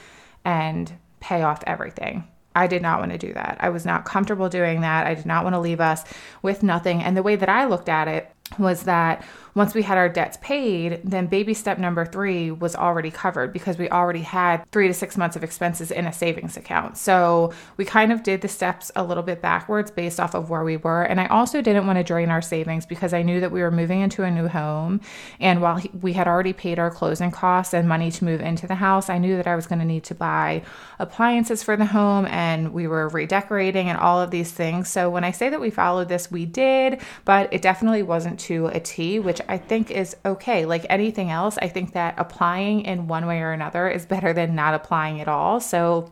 and 0.44 0.92
pay 1.20 1.42
off 1.42 1.62
everything. 1.66 2.26
I 2.56 2.66
did 2.66 2.82
not 2.82 2.98
want 2.98 3.12
to 3.12 3.18
do 3.18 3.32
that. 3.34 3.58
I 3.60 3.68
was 3.68 3.86
not 3.86 4.04
comfortable 4.04 4.48
doing 4.48 4.80
that. 4.80 5.06
I 5.06 5.14
did 5.14 5.26
not 5.26 5.44
want 5.44 5.54
to 5.54 5.60
leave 5.60 5.80
us 5.80 6.02
with 6.42 6.64
nothing. 6.64 7.02
And 7.02 7.16
the 7.16 7.22
way 7.22 7.36
that 7.36 7.48
I 7.48 7.66
looked 7.66 7.88
at 7.88 8.08
it 8.08 8.28
was 8.58 8.82
that 8.84 9.24
once 9.54 9.74
we 9.74 9.82
had 9.82 9.98
our 9.98 10.08
debts 10.08 10.38
paid, 10.40 11.00
then 11.04 11.26
baby 11.26 11.54
step 11.54 11.78
number 11.78 12.04
three 12.04 12.50
was 12.50 12.76
already 12.76 13.10
covered 13.10 13.52
because 13.52 13.78
we 13.78 13.88
already 13.90 14.22
had 14.22 14.64
three 14.70 14.88
to 14.88 14.94
six 14.94 15.16
months 15.16 15.36
of 15.36 15.44
expenses 15.44 15.90
in 15.90 16.06
a 16.06 16.12
savings 16.12 16.56
account. 16.56 16.96
So 16.96 17.52
we 17.76 17.84
kind 17.84 18.12
of 18.12 18.22
did 18.22 18.40
the 18.40 18.48
steps 18.48 18.90
a 18.96 19.04
little 19.04 19.22
bit 19.22 19.42
backwards 19.42 19.90
based 19.90 20.20
off 20.20 20.34
of 20.34 20.50
where 20.50 20.64
we 20.64 20.76
were. 20.76 21.02
And 21.02 21.20
I 21.20 21.26
also 21.26 21.60
didn't 21.60 21.86
want 21.86 21.98
to 21.98 22.04
drain 22.04 22.30
our 22.30 22.42
savings 22.42 22.86
because 22.86 23.12
I 23.12 23.22
knew 23.22 23.40
that 23.40 23.52
we 23.52 23.62
were 23.62 23.70
moving 23.70 24.00
into 24.00 24.22
a 24.22 24.30
new 24.30 24.48
home. 24.48 25.00
And 25.40 25.60
while 25.60 25.82
we 26.00 26.12
had 26.12 26.28
already 26.28 26.52
paid 26.52 26.78
our 26.78 26.90
closing 26.90 27.30
costs 27.30 27.74
and 27.74 27.88
money 27.88 28.10
to 28.10 28.24
move 28.24 28.40
into 28.40 28.66
the 28.66 28.74
house, 28.76 29.08
I 29.08 29.18
knew 29.18 29.36
that 29.36 29.46
I 29.46 29.56
was 29.56 29.66
going 29.66 29.80
to 29.80 29.84
need 29.84 30.04
to 30.04 30.14
buy 30.14 30.62
appliances 30.98 31.62
for 31.62 31.76
the 31.76 31.86
home 31.86 32.26
and 32.26 32.72
we 32.72 32.86
were 32.86 33.08
redecorating 33.08 33.88
and 33.88 33.98
all 33.98 34.20
of 34.20 34.30
these 34.30 34.52
things. 34.52 34.88
So 34.88 35.08
when 35.10 35.24
I 35.24 35.30
say 35.30 35.48
that 35.48 35.60
we 35.60 35.70
followed 35.70 36.08
this, 36.08 36.30
we 36.30 36.44
did, 36.44 37.00
but 37.24 37.52
it 37.52 37.62
definitely 37.62 38.02
wasn't 38.02 38.40
to 38.40 38.66
a 38.68 38.80
T, 38.80 39.18
which 39.18 39.37
I 39.48 39.58
think 39.58 39.90
is 39.90 40.16
okay. 40.24 40.64
Like 40.64 40.86
anything 40.88 41.30
else, 41.30 41.58
I 41.58 41.68
think 41.68 41.92
that 41.92 42.14
applying 42.18 42.82
in 42.82 43.08
one 43.08 43.26
way 43.26 43.40
or 43.40 43.52
another 43.52 43.88
is 43.88 44.06
better 44.06 44.32
than 44.32 44.54
not 44.54 44.74
applying 44.74 45.20
at 45.20 45.28
all. 45.28 45.60
So 45.60 46.10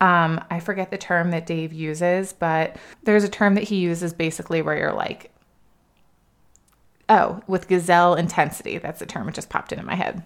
um, 0.00 0.44
I 0.50 0.60
forget 0.60 0.90
the 0.90 0.98
term 0.98 1.30
that 1.30 1.46
Dave 1.46 1.72
uses, 1.72 2.32
but 2.32 2.76
there's 3.02 3.24
a 3.24 3.28
term 3.28 3.54
that 3.54 3.64
he 3.64 3.76
uses 3.76 4.12
basically 4.12 4.62
where 4.62 4.76
you're 4.76 4.92
like 4.92 5.32
oh, 7.08 7.40
with 7.46 7.68
gazelle 7.68 8.14
intensity. 8.14 8.78
That's 8.78 8.98
the 8.98 9.06
term. 9.06 9.26
that 9.26 9.34
just 9.34 9.48
popped 9.48 9.72
into 9.72 9.84
my 9.84 9.94
head. 9.94 10.22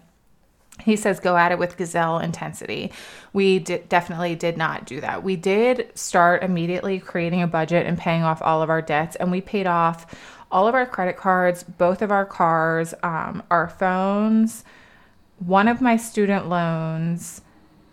He 0.79 0.95
says, 0.95 1.19
go 1.19 1.37
at 1.37 1.51
it 1.51 1.59
with 1.59 1.77
gazelle 1.77 2.17
intensity. 2.19 2.91
We 3.33 3.59
definitely 3.59 4.35
did 4.35 4.57
not 4.57 4.85
do 4.85 4.99
that. 5.01 5.23
We 5.23 5.35
did 5.35 5.91
start 5.93 6.43
immediately 6.43 6.99
creating 6.99 7.41
a 7.41 7.47
budget 7.47 7.85
and 7.85 7.97
paying 7.97 8.23
off 8.23 8.41
all 8.41 8.63
of 8.63 8.69
our 8.69 8.81
debts, 8.81 9.15
and 9.17 9.31
we 9.31 9.41
paid 9.41 9.67
off 9.67 10.15
all 10.51 10.67
of 10.67 10.75
our 10.75 10.85
credit 10.85 11.17
cards, 11.17 11.63
both 11.63 12.01
of 12.01 12.11
our 12.11 12.25
cars, 12.25 12.93
um, 13.03 13.43
our 13.49 13.67
phones, 13.67 14.63
one 15.39 15.67
of 15.67 15.81
my 15.81 15.97
student 15.97 16.47
loans, 16.47 17.41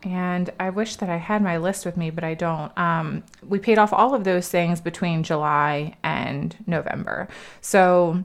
and 0.03 0.51
I 0.61 0.71
wish 0.71 0.97
that 0.97 1.09
I 1.09 1.17
had 1.17 1.43
my 1.43 1.57
list 1.57 1.85
with 1.85 1.97
me, 1.97 2.11
but 2.11 2.23
I 2.23 2.35
don't. 2.35 2.77
Um, 2.79 3.25
we 3.47 3.59
paid 3.59 3.79
off 3.79 3.93
all 3.93 4.15
of 4.15 4.25
those 4.25 4.49
things 4.49 4.81
between 4.81 5.23
July 5.23 5.97
and 6.05 6.55
November. 6.67 7.29
So 7.61 8.25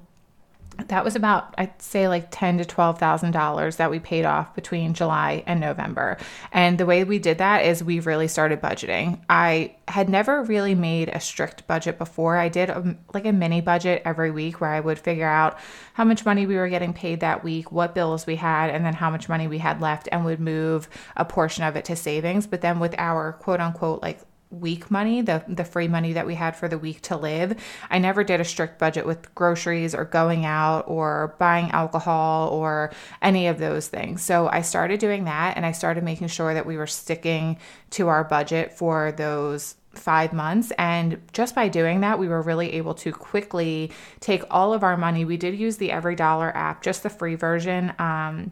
that 0.87 1.03
was 1.03 1.15
about 1.15 1.53
I'd 1.57 1.81
say 1.81 2.07
like 2.07 2.27
ten 2.31 2.57
to 2.57 2.65
twelve 2.65 2.99
thousand 2.99 3.31
dollars 3.31 3.75
that 3.77 3.91
we 3.91 3.99
paid 3.99 4.25
off 4.25 4.55
between 4.55 4.93
July 4.93 5.43
and 5.45 5.59
November. 5.59 6.17
And 6.51 6.77
the 6.77 6.85
way 6.85 7.03
we 7.03 7.19
did 7.19 7.37
that 7.37 7.65
is 7.65 7.83
we 7.83 7.99
really 7.99 8.27
started 8.27 8.61
budgeting. 8.61 9.19
I 9.29 9.75
had 9.87 10.09
never 10.09 10.43
really 10.43 10.75
made 10.75 11.09
a 11.09 11.19
strict 11.19 11.67
budget 11.67 11.97
before. 11.97 12.37
I 12.37 12.49
did 12.49 12.69
a, 12.69 12.95
like 13.13 13.25
a 13.25 13.33
mini 13.33 13.61
budget 13.61 14.01
every 14.05 14.31
week 14.31 14.61
where 14.61 14.71
I 14.71 14.79
would 14.79 14.97
figure 14.97 15.27
out 15.27 15.59
how 15.93 16.05
much 16.05 16.25
money 16.25 16.45
we 16.45 16.55
were 16.55 16.69
getting 16.69 16.93
paid 16.93 17.19
that 17.19 17.43
week, 17.43 17.71
what 17.71 17.93
bills 17.93 18.25
we 18.25 18.37
had, 18.37 18.69
and 18.69 18.85
then 18.85 18.93
how 18.93 19.09
much 19.09 19.29
money 19.29 19.47
we 19.47 19.59
had 19.59 19.81
left, 19.81 20.09
and 20.11 20.25
would 20.25 20.39
move 20.39 20.89
a 21.15 21.25
portion 21.25 21.63
of 21.63 21.75
it 21.75 21.85
to 21.85 21.95
savings. 21.95 22.47
But 22.47 22.61
then 22.61 22.79
with 22.79 22.95
our 22.97 23.33
quote 23.33 23.59
unquote 23.59 24.01
like 24.01 24.19
week 24.59 24.91
money, 24.91 25.21
the 25.21 25.43
the 25.47 25.65
free 25.65 25.87
money 25.87 26.13
that 26.13 26.25
we 26.25 26.35
had 26.35 26.55
for 26.55 26.67
the 26.67 26.77
week 26.77 27.01
to 27.01 27.17
live. 27.17 27.55
I 27.89 27.99
never 27.99 28.23
did 28.23 28.39
a 28.39 28.45
strict 28.45 28.79
budget 28.79 29.05
with 29.05 29.33
groceries 29.35 29.95
or 29.95 30.05
going 30.05 30.45
out 30.45 30.85
or 30.87 31.35
buying 31.39 31.71
alcohol 31.71 32.49
or 32.49 32.91
any 33.21 33.47
of 33.47 33.57
those 33.57 33.87
things. 33.87 34.21
So 34.21 34.47
I 34.47 34.61
started 34.61 34.99
doing 34.99 35.25
that 35.25 35.57
and 35.57 35.65
I 35.65 35.71
started 35.71 36.03
making 36.03 36.27
sure 36.27 36.53
that 36.53 36.65
we 36.65 36.77
were 36.77 36.87
sticking 36.87 37.57
to 37.91 38.07
our 38.07 38.23
budget 38.23 38.73
for 38.73 39.11
those 39.11 39.75
five 39.93 40.33
months. 40.33 40.71
And 40.77 41.21
just 41.33 41.55
by 41.55 41.67
doing 41.67 42.01
that, 42.01 42.19
we 42.19 42.27
were 42.27 42.41
really 42.41 42.73
able 42.73 42.95
to 42.95 43.11
quickly 43.11 43.91
take 44.19 44.43
all 44.49 44.73
of 44.73 44.83
our 44.83 44.97
money. 44.97 45.25
We 45.25 45.37
did 45.37 45.57
use 45.57 45.77
the 45.77 45.91
Every 45.91 46.15
Dollar 46.15 46.55
app, 46.55 46.81
just 46.81 47.03
the 47.03 47.09
free 47.09 47.35
version. 47.35 47.93
Um, 47.99 48.51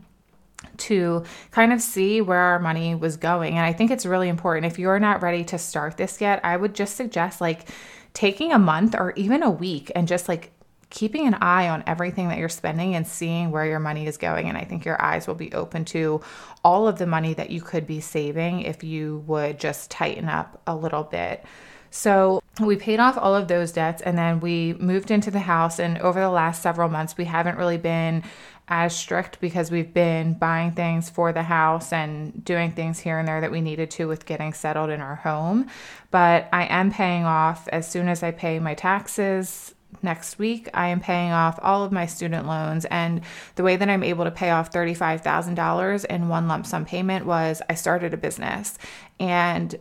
to 0.78 1.24
kind 1.52 1.74
of 1.74 1.82
see 1.82 2.22
where 2.22 2.40
our 2.40 2.60
money 2.60 2.96
was 2.96 3.18
going. 3.18 3.58
And 3.58 3.66
I 3.66 3.74
think 3.74 3.92
it's 3.92 4.06
really 4.06 4.30
important. 4.30 4.66
If 4.66 4.80
you're 4.80 5.00
not 5.00 5.22
ready 5.22 5.44
to 5.46 5.58
start 5.58 5.98
this 5.98 6.22
yet, 6.22 6.40
I 6.44 6.58
would 6.58 6.74
just 6.74 6.96
suggest 6.96 7.42
like 7.42 7.68
taking 8.14 8.52
a 8.52 8.60
month 8.60 8.96
or 8.96 9.14
even 9.16 9.44
a 9.44 9.50
week 9.50 9.92
and 9.96 10.08
just 10.08 10.28
like 10.28 10.52
keeping 10.90 11.26
an 11.26 11.36
eye 11.36 11.70
on 11.70 11.84
everything 11.88 12.28
that 12.28 12.38
you're 12.38 12.50
spending 12.50 12.96
and 12.96 13.08
seeing 13.08 13.50
where 13.50 13.66
your 13.66 13.80
money 13.80 14.06
is 14.06 14.18
going. 14.18 14.50
And 14.50 14.58
I 14.58 14.66
think 14.66 14.86
your 14.86 15.02
eyes 15.02 15.26
will 15.26 15.36
be 15.36 15.54
open 15.54 15.86
to 15.86 16.22
all 16.64 16.88
of 16.88 17.00
the 17.00 17.08
money 17.08 17.34
that 17.34 17.50
you 17.50 17.62
could 17.62 17.88
be 17.88 18.02
saving 18.02 18.62
if 18.62 18.84
you 18.84 19.24
would 19.26 19.60
just 19.60 19.90
tighten 19.90 20.28
up 20.28 20.62
a 20.68 20.76
little 20.76 21.04
bit. 21.04 21.46
So 21.92 22.42
we 22.60 22.78
paid 22.78 23.00
off 23.00 23.18
all 23.18 23.36
of 23.36 23.48
those 23.48 23.72
debts 23.72 24.02
and 24.02 24.18
then 24.18 24.40
we 24.40 24.74
moved 24.74 25.12
into 25.12 25.32
the 25.32 25.40
house. 25.40 25.80
And 25.80 25.98
over 26.00 26.20
the 26.20 26.30
last 26.30 26.62
several 26.62 26.90
months, 26.90 27.18
we 27.18 27.26
haven't 27.26 27.58
really 27.58 27.78
been 27.78 28.24
as 28.72 28.96
strict 28.96 29.42
because 29.42 29.70
we've 29.70 29.94
been 29.94 30.34
buying 30.34 30.72
things 30.72 31.10
for 31.10 31.34
the 31.34 31.44
house 31.44 31.92
and 31.92 32.44
doing 32.46 32.72
things 32.72 33.00
here 33.00 33.20
and 33.20 33.28
there 33.28 33.42
that 33.42 33.52
we 33.52 33.60
needed 33.60 33.92
to 33.92 34.08
with 34.08 34.26
getting 34.26 34.54
settled 34.54 34.90
in 34.90 35.02
our 35.02 35.16
home. 35.16 35.70
But 36.10 36.48
I 36.54 36.64
am 36.68 36.90
paying 36.90 37.26
off 37.26 37.68
as 37.68 37.86
soon 37.86 38.08
as 38.08 38.24
I 38.24 38.32
pay 38.32 38.60
my 38.60 38.74
taxes 38.74 39.76
next 40.02 40.40
week 40.40 40.70
i 40.74 40.88
am 40.88 41.02
paying 41.02 41.32
off 41.32 41.60
all 41.62 41.84
of 41.84 41.92
my 41.92 42.06
student 42.06 42.48
loans 42.48 42.86
and 42.86 43.20
the 43.56 43.62
way 43.62 43.76
that 43.76 43.90
i'm 43.90 44.04
able 44.04 44.24
to 44.24 44.32
pay 44.32 44.50
off 44.50 44.72
$35000 44.72 46.06
in 46.06 46.30
one 46.30 46.48
lump 46.48 46.66
sum 46.66 46.86
payment 46.86 47.26
was 47.26 47.62
i 47.70 47.76
started 47.76 48.14
a 48.14 48.18
business 48.18 48.78
and 49.20 49.76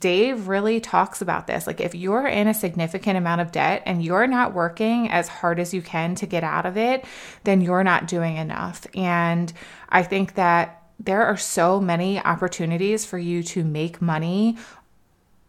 Dave 0.00 0.48
really 0.48 0.80
talks 0.80 1.22
about 1.22 1.46
this. 1.46 1.66
Like, 1.66 1.80
if 1.80 1.94
you're 1.94 2.26
in 2.26 2.46
a 2.46 2.54
significant 2.54 3.16
amount 3.16 3.40
of 3.40 3.52
debt 3.52 3.82
and 3.86 4.04
you're 4.04 4.26
not 4.26 4.52
working 4.52 5.10
as 5.10 5.28
hard 5.28 5.58
as 5.58 5.72
you 5.72 5.80
can 5.80 6.14
to 6.16 6.26
get 6.26 6.44
out 6.44 6.66
of 6.66 6.76
it, 6.76 7.04
then 7.44 7.60
you're 7.62 7.84
not 7.84 8.06
doing 8.06 8.36
enough. 8.36 8.86
And 8.94 9.52
I 9.88 10.02
think 10.02 10.34
that 10.34 10.82
there 11.00 11.24
are 11.24 11.36
so 11.36 11.80
many 11.80 12.18
opportunities 12.18 13.06
for 13.06 13.18
you 13.18 13.42
to 13.44 13.64
make 13.64 14.02
money 14.02 14.58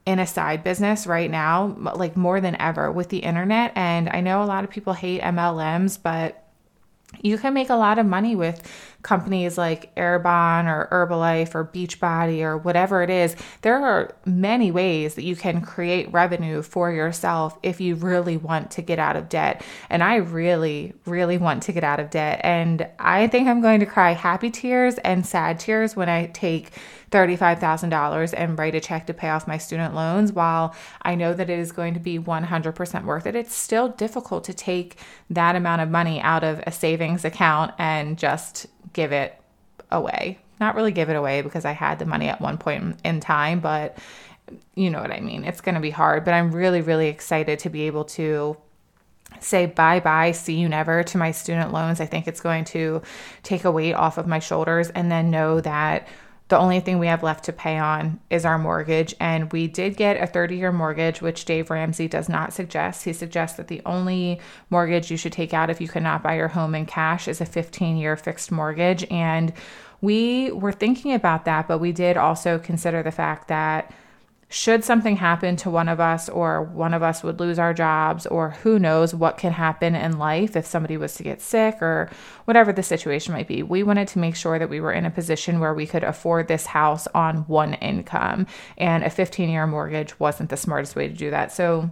in 0.06 0.20
a 0.20 0.26
side 0.26 0.64
business 0.64 1.06
right 1.06 1.30
now, 1.30 1.76
like 1.96 2.16
more 2.16 2.40
than 2.40 2.56
ever 2.62 2.92
with 2.92 3.10
the 3.10 3.20
internet. 3.20 3.74
And 3.76 4.10
I 4.10 4.22
know 4.22 4.42
a 4.42 4.46
lot 4.46 4.64
of 4.64 4.70
people 4.70 4.94
hate 4.94 5.22
MLMs, 5.22 6.02
but 6.02 6.46
you 7.22 7.38
can 7.38 7.54
make 7.54 7.70
a 7.70 7.76
lot 7.76 8.00
of 8.00 8.06
money 8.06 8.36
with 8.36 8.62
companies 9.02 9.58
like 9.58 9.96
Arbonne 9.96 10.68
or 10.68 10.88
Herbalife 10.92 11.56
or 11.56 11.66
Beachbody 11.66 12.42
or 12.42 12.58
whatever 12.58 13.02
it 13.02 13.10
is. 13.10 13.36
There 13.62 13.78
are 13.78 14.16
many 14.26 14.72
ways 14.72 15.16
that 15.16 15.24
you 15.24 15.36
can 15.36 15.62
create 15.62 16.12
revenue 16.12 16.62
for 16.62 16.92
yourself 16.92 17.58
if 17.64 17.80
you 17.80 17.96
really 17.96 18.38
want 18.38 18.72
to 18.72 18.82
get 18.82 19.00
out 19.00 19.16
of 19.16 19.30
debt. 19.30 19.64
And 19.90 20.04
I 20.04 20.18
really, 20.18 20.94
really 21.06 21.38
want 21.38 21.64
to 21.64 21.72
get 21.72 21.84
out 21.84 22.00
of 22.00 22.10
debt. 22.10 22.42
And 22.44 22.88
I 23.00 23.28
think 23.28 23.48
I'm 23.48 23.62
going 23.62 23.80
to 23.80 23.86
cry 23.86 24.12
happy 24.12 24.50
tears 24.50 24.98
and 25.00 25.26
sad 25.26 25.60
tears 25.60 25.96
when 25.96 26.10
I 26.10 26.28
take 26.28 26.72
$35,000 27.12 28.34
and 28.38 28.58
write 28.58 28.76
a 28.76 28.80
check 28.80 29.08
to 29.08 29.14
pay 29.14 29.30
off 29.30 29.48
my 29.48 29.58
student 29.58 29.96
loans, 29.96 30.32
while 30.32 30.76
I 31.02 31.16
know 31.16 31.34
that 31.34 31.50
it 31.50 31.60
is 31.60 31.72
going 31.72 31.94
to 31.96 32.00
be 32.00 32.20
100% 32.20 33.06
worth 33.06 33.26
it, 33.26 33.36
it's 33.36 33.56
still 33.56 33.90
difficult 33.90 34.44
to 34.46 34.54
take 34.54 34.98
that 35.30 35.56
amount 35.56 35.82
of 35.82 35.90
money 35.90 36.22
out 36.22 36.44
of 36.44 36.62
a 36.68 36.72
savings 36.72 37.26
account 37.26 37.74
and 37.78 38.18
just 38.18 38.68
give 38.94 39.12
it 39.12 39.40
away. 39.92 40.40
Not 40.60 40.76
really 40.76 40.92
give 40.92 41.10
it 41.10 41.16
away 41.16 41.42
because 41.42 41.66
I 41.66 41.72
had 41.72 42.00
the 42.00 42.06
money 42.06 42.28
at 42.28 42.42
one 42.42 42.58
point 42.58 43.00
in 43.04 43.20
time, 43.20 43.60
but 43.60 43.98
you 44.76 44.90
know 44.90 45.02
what 45.02 45.12
I 45.12 45.20
mean. 45.20 45.44
It's 45.46 45.62
going 45.62 45.76
to 45.76 45.82
be 45.82 45.90
hard, 45.90 46.26
but 46.26 46.34
I'm 46.34 46.52
really, 46.52 46.82
really 46.82 47.08
excited 47.08 47.60
to 47.60 47.70
be 47.70 47.84
able 47.84 48.06
to 48.06 48.58
say 49.40 49.68
bye 49.68 50.00
bye, 50.00 50.32
see 50.32 50.56
you 50.56 50.68
never 50.68 51.04
to 51.04 51.18
my 51.18 51.32
student 51.32 51.72
loans. 51.72 52.02
I 52.02 52.06
think 52.06 52.28
it's 52.28 52.42
going 52.42 52.66
to 52.66 53.02
take 53.44 53.64
a 53.64 53.72
weight 53.72 53.94
off 53.94 54.18
of 54.18 54.28
my 54.28 54.40
shoulders 54.40 54.90
and 54.90 55.12
then 55.12 55.30
know 55.30 55.62
that 55.62 56.08
the 56.50 56.58
only 56.58 56.80
thing 56.80 56.98
we 56.98 57.08
have 57.08 57.22
left 57.22 57.46
to 57.46 57.54
pay 57.54 57.78
on 57.78 58.20
is 58.32 58.44
our 58.44 58.58
mortgage. 58.58 59.16
And 59.20 59.52
we 59.52 59.68
did 59.68 59.96
get 59.96 60.22
a 60.22 60.26
30 60.26 60.58
year 60.58 60.72
mortgage, 60.72 61.22
which 61.22 61.46
Dave 61.46 61.70
Ramsey 61.70 62.08
does 62.08 62.28
not 62.28 62.54
suggest. 62.54 63.06
He 63.06 63.14
suggests 63.14 63.56
that 63.58 63.68
the 63.68 63.84
only 63.86 64.42
mortgage 64.72 65.12
you 65.12 65.18
should 65.18 65.32
take 65.32 65.54
out 65.54 65.70
if 65.70 65.80
you 65.80 65.88
cannot 65.88 66.24
buy 66.24 66.36
your 66.36 66.48
home 66.48 66.74
in 66.74 66.88
cash 66.88 67.28
is 67.28 67.40
a 67.40 67.46
15 67.46 67.98
year 67.98 68.18
fixed 68.18 68.52
mortgage. 68.52 69.06
And 69.12 69.54
we 70.02 70.52
were 70.52 70.72
thinking 70.72 71.14
about 71.14 71.46
that, 71.46 71.68
but 71.68 71.78
we 71.78 71.92
did 71.92 72.18
also 72.18 72.58
consider 72.58 73.04
the 73.04 73.12
fact 73.12 73.48
that 73.50 73.94
should 74.52 74.84
something 74.84 75.16
happen 75.16 75.56
to 75.56 75.70
one 75.70 75.88
of 75.88 76.00
us 76.00 76.28
or 76.28 76.64
one 76.64 76.96
of 76.96 77.04
us 77.04 77.22
would 77.22 77.40
lose 77.40 77.60
our 77.60 77.72
jobs 77.72 78.26
or 78.26 78.50
who 78.50 78.80
knows 78.80 79.14
what 79.14 79.38
can 79.38 79.54
happen 79.54 79.94
in 79.94 80.18
life 80.18 80.56
if 80.56 80.66
somebody 80.66 80.98
was 80.98 81.14
to 81.14 81.24
get 81.24 81.40
sick 81.40 81.80
or 81.82 82.10
whatever 82.46 82.74
the 82.74 82.82
situation 82.82 83.32
might 83.32 83.48
be 83.48 83.62
we 83.62 83.84
wanted 83.84 84.08
to 84.08 84.18
make 84.18 84.36
sure 84.36 84.58
that 84.58 84.70
we 84.70 84.82
were 84.82 84.92
in 84.92 85.06
a 85.06 85.12
position 85.12 85.60
where 85.60 85.76
we 85.76 85.86
could 85.86 86.04
afford 86.04 86.48
this 86.48 86.66
house 86.66 87.08
on 87.14 87.38
one 87.48 87.76
income 87.76 88.48
and 88.78 89.04
a 89.04 89.10
15 89.10 89.50
year 89.50 89.68
mortgage 89.68 90.20
wasn't 90.20 90.50
the 90.50 90.58
smartest 90.58 90.96
way 90.96 91.08
to 91.08 91.14
do 91.14 91.30
that 91.30 91.52
so 91.52 91.90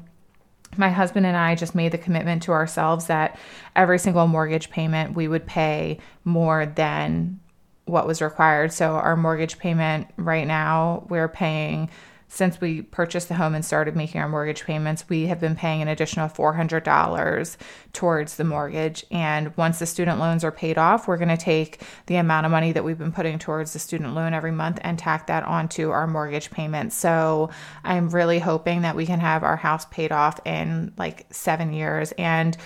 my 0.75 0.89
husband 0.89 1.25
and 1.25 1.37
I 1.37 1.55
just 1.55 1.75
made 1.75 1.91
the 1.91 1.97
commitment 1.97 2.43
to 2.43 2.51
ourselves 2.51 3.05
that 3.05 3.39
every 3.75 3.99
single 3.99 4.27
mortgage 4.27 4.69
payment 4.69 5.15
we 5.15 5.27
would 5.27 5.45
pay 5.45 5.99
more 6.25 6.65
than 6.65 7.39
what 7.85 8.05
was 8.05 8.21
required. 8.21 8.73
So, 8.73 8.91
our 8.91 9.15
mortgage 9.15 9.57
payment 9.59 10.07
right 10.17 10.45
now, 10.45 11.05
we're 11.09 11.29
paying 11.29 11.89
since 12.29 12.59
we 12.59 12.81
purchased 12.81 13.29
the 13.29 13.35
home 13.35 13.55
and 13.55 13.63
started 13.63 13.95
making 13.95 14.19
our 14.19 14.27
mortgage 14.27 14.65
payments, 14.65 15.07
we 15.07 15.27
have 15.27 15.39
been 15.39 15.55
paying 15.55 15.81
an 15.81 15.87
additional 15.87 16.27
$400 16.27 17.57
towards 17.93 18.35
the 18.35 18.43
mortgage. 18.43 19.05
And 19.11 19.55
once 19.55 19.79
the 19.79 19.85
student 19.85 20.19
loans 20.19 20.43
are 20.43 20.51
paid 20.51 20.77
off, 20.77 21.07
we're 21.07 21.17
going 21.17 21.29
to 21.29 21.37
take 21.37 21.81
the 22.07 22.17
amount 22.17 22.45
of 22.45 22.51
money 22.51 22.73
that 22.73 22.83
we've 22.83 22.97
been 22.97 23.13
putting 23.13 23.39
towards 23.39 23.73
the 23.73 23.79
student 23.79 24.13
loan 24.13 24.33
every 24.33 24.51
month 24.51 24.79
and 24.81 24.99
tack 24.99 25.27
that 25.27 25.43
onto 25.43 25.91
our 25.91 26.05
mortgage 26.05 26.51
payment. 26.51 26.91
So 26.91 27.49
I'm 27.83 28.09
really 28.09 28.39
hoping 28.39 28.81
that 28.81 28.95
we 28.95 29.05
can 29.05 29.21
have 29.21 29.43
our 29.43 29.55
house 29.55 29.85
paid 29.85 30.11
off 30.11 30.39
in 30.45 30.93
like 30.97 31.27
seven 31.31 31.71
years. 31.71 32.11
And 32.17 32.57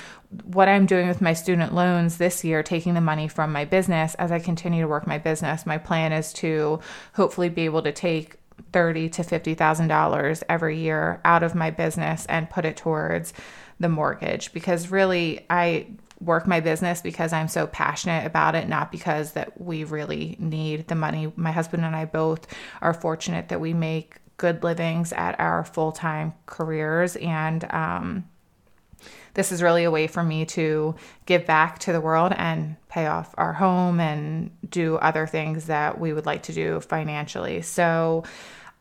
what 0.44 0.70
I'm 0.70 0.86
doing 0.86 1.08
with 1.08 1.22
my 1.22 1.34
student 1.34 1.74
loans 1.74 2.18
this 2.18 2.44
year, 2.44 2.64
taking 2.64 2.94
the 2.94 3.02
money 3.02 3.28
from 3.28 3.52
my 3.52 3.66
business 3.66 4.16
as 4.16 4.32
I 4.32 4.40
continue 4.40 4.82
to 4.82 4.88
work 4.88 5.06
my 5.06 5.18
business, 5.18 5.66
my 5.66 5.78
plan 5.78 6.14
is 6.14 6.34
to 6.34 6.80
hopefully 7.14 7.50
be 7.50 7.66
able 7.66 7.82
to 7.84 7.92
take 7.92 8.38
thirty 8.72 9.10
to 9.10 9.24
fifty 9.24 9.54
thousand 9.54 9.88
dollars 9.88 10.44
every 10.50 10.80
year 10.80 11.22
out 11.26 11.44
of 11.44 11.56
my 11.56 11.72
business 11.72 12.26
and 12.28 12.50
put 12.50 12.66
it 12.66 12.78
towards 12.78 13.34
the 13.80 13.90
mortgage 13.90 14.54
because 14.54 14.92
really 14.92 15.46
I 15.50 15.88
work 16.22 16.48
my 16.48 16.60
business 16.60 17.02
because 17.02 17.34
I'm 17.34 17.48
so 17.48 17.68
passionate 17.68 18.26
about 18.26 18.56
it, 18.56 18.70
not 18.70 18.92
because 18.92 19.34
that 19.34 19.60
we 19.60 19.84
really 19.84 20.36
need 20.40 20.88
the 20.88 20.96
money. 20.96 21.32
My 21.36 21.52
husband 21.52 21.84
and 21.84 21.96
I 21.96 22.06
both 22.06 22.46
are 22.82 22.94
fortunate 22.94 23.50
that 23.50 23.60
we 23.60 23.74
make 23.74 24.18
good 24.38 24.64
livings 24.64 25.14
at 25.14 25.40
our 25.40 25.64
full 25.64 25.92
time 25.92 26.34
careers 26.46 27.16
and 27.16 27.64
um, 27.72 28.26
this 29.34 29.52
is 29.52 29.62
really 29.62 29.84
a 29.84 29.92
way 29.92 30.08
for 30.08 30.24
me 30.24 30.46
to 30.46 30.96
give 31.26 31.46
back 31.46 31.80
to 31.80 31.92
the 31.92 32.02
world 32.02 32.34
and 32.36 32.76
pay 32.90 33.08
off 33.08 33.34
our 33.38 33.54
home 33.54 34.00
and 34.00 34.52
do 34.70 34.96
other 34.98 35.26
things 35.26 35.68
that 35.68 36.00
we 36.00 36.14
would 36.14 36.26
like 36.26 36.44
to 36.44 36.54
do 36.54 36.80
financially. 36.82 37.62
So, 37.62 38.24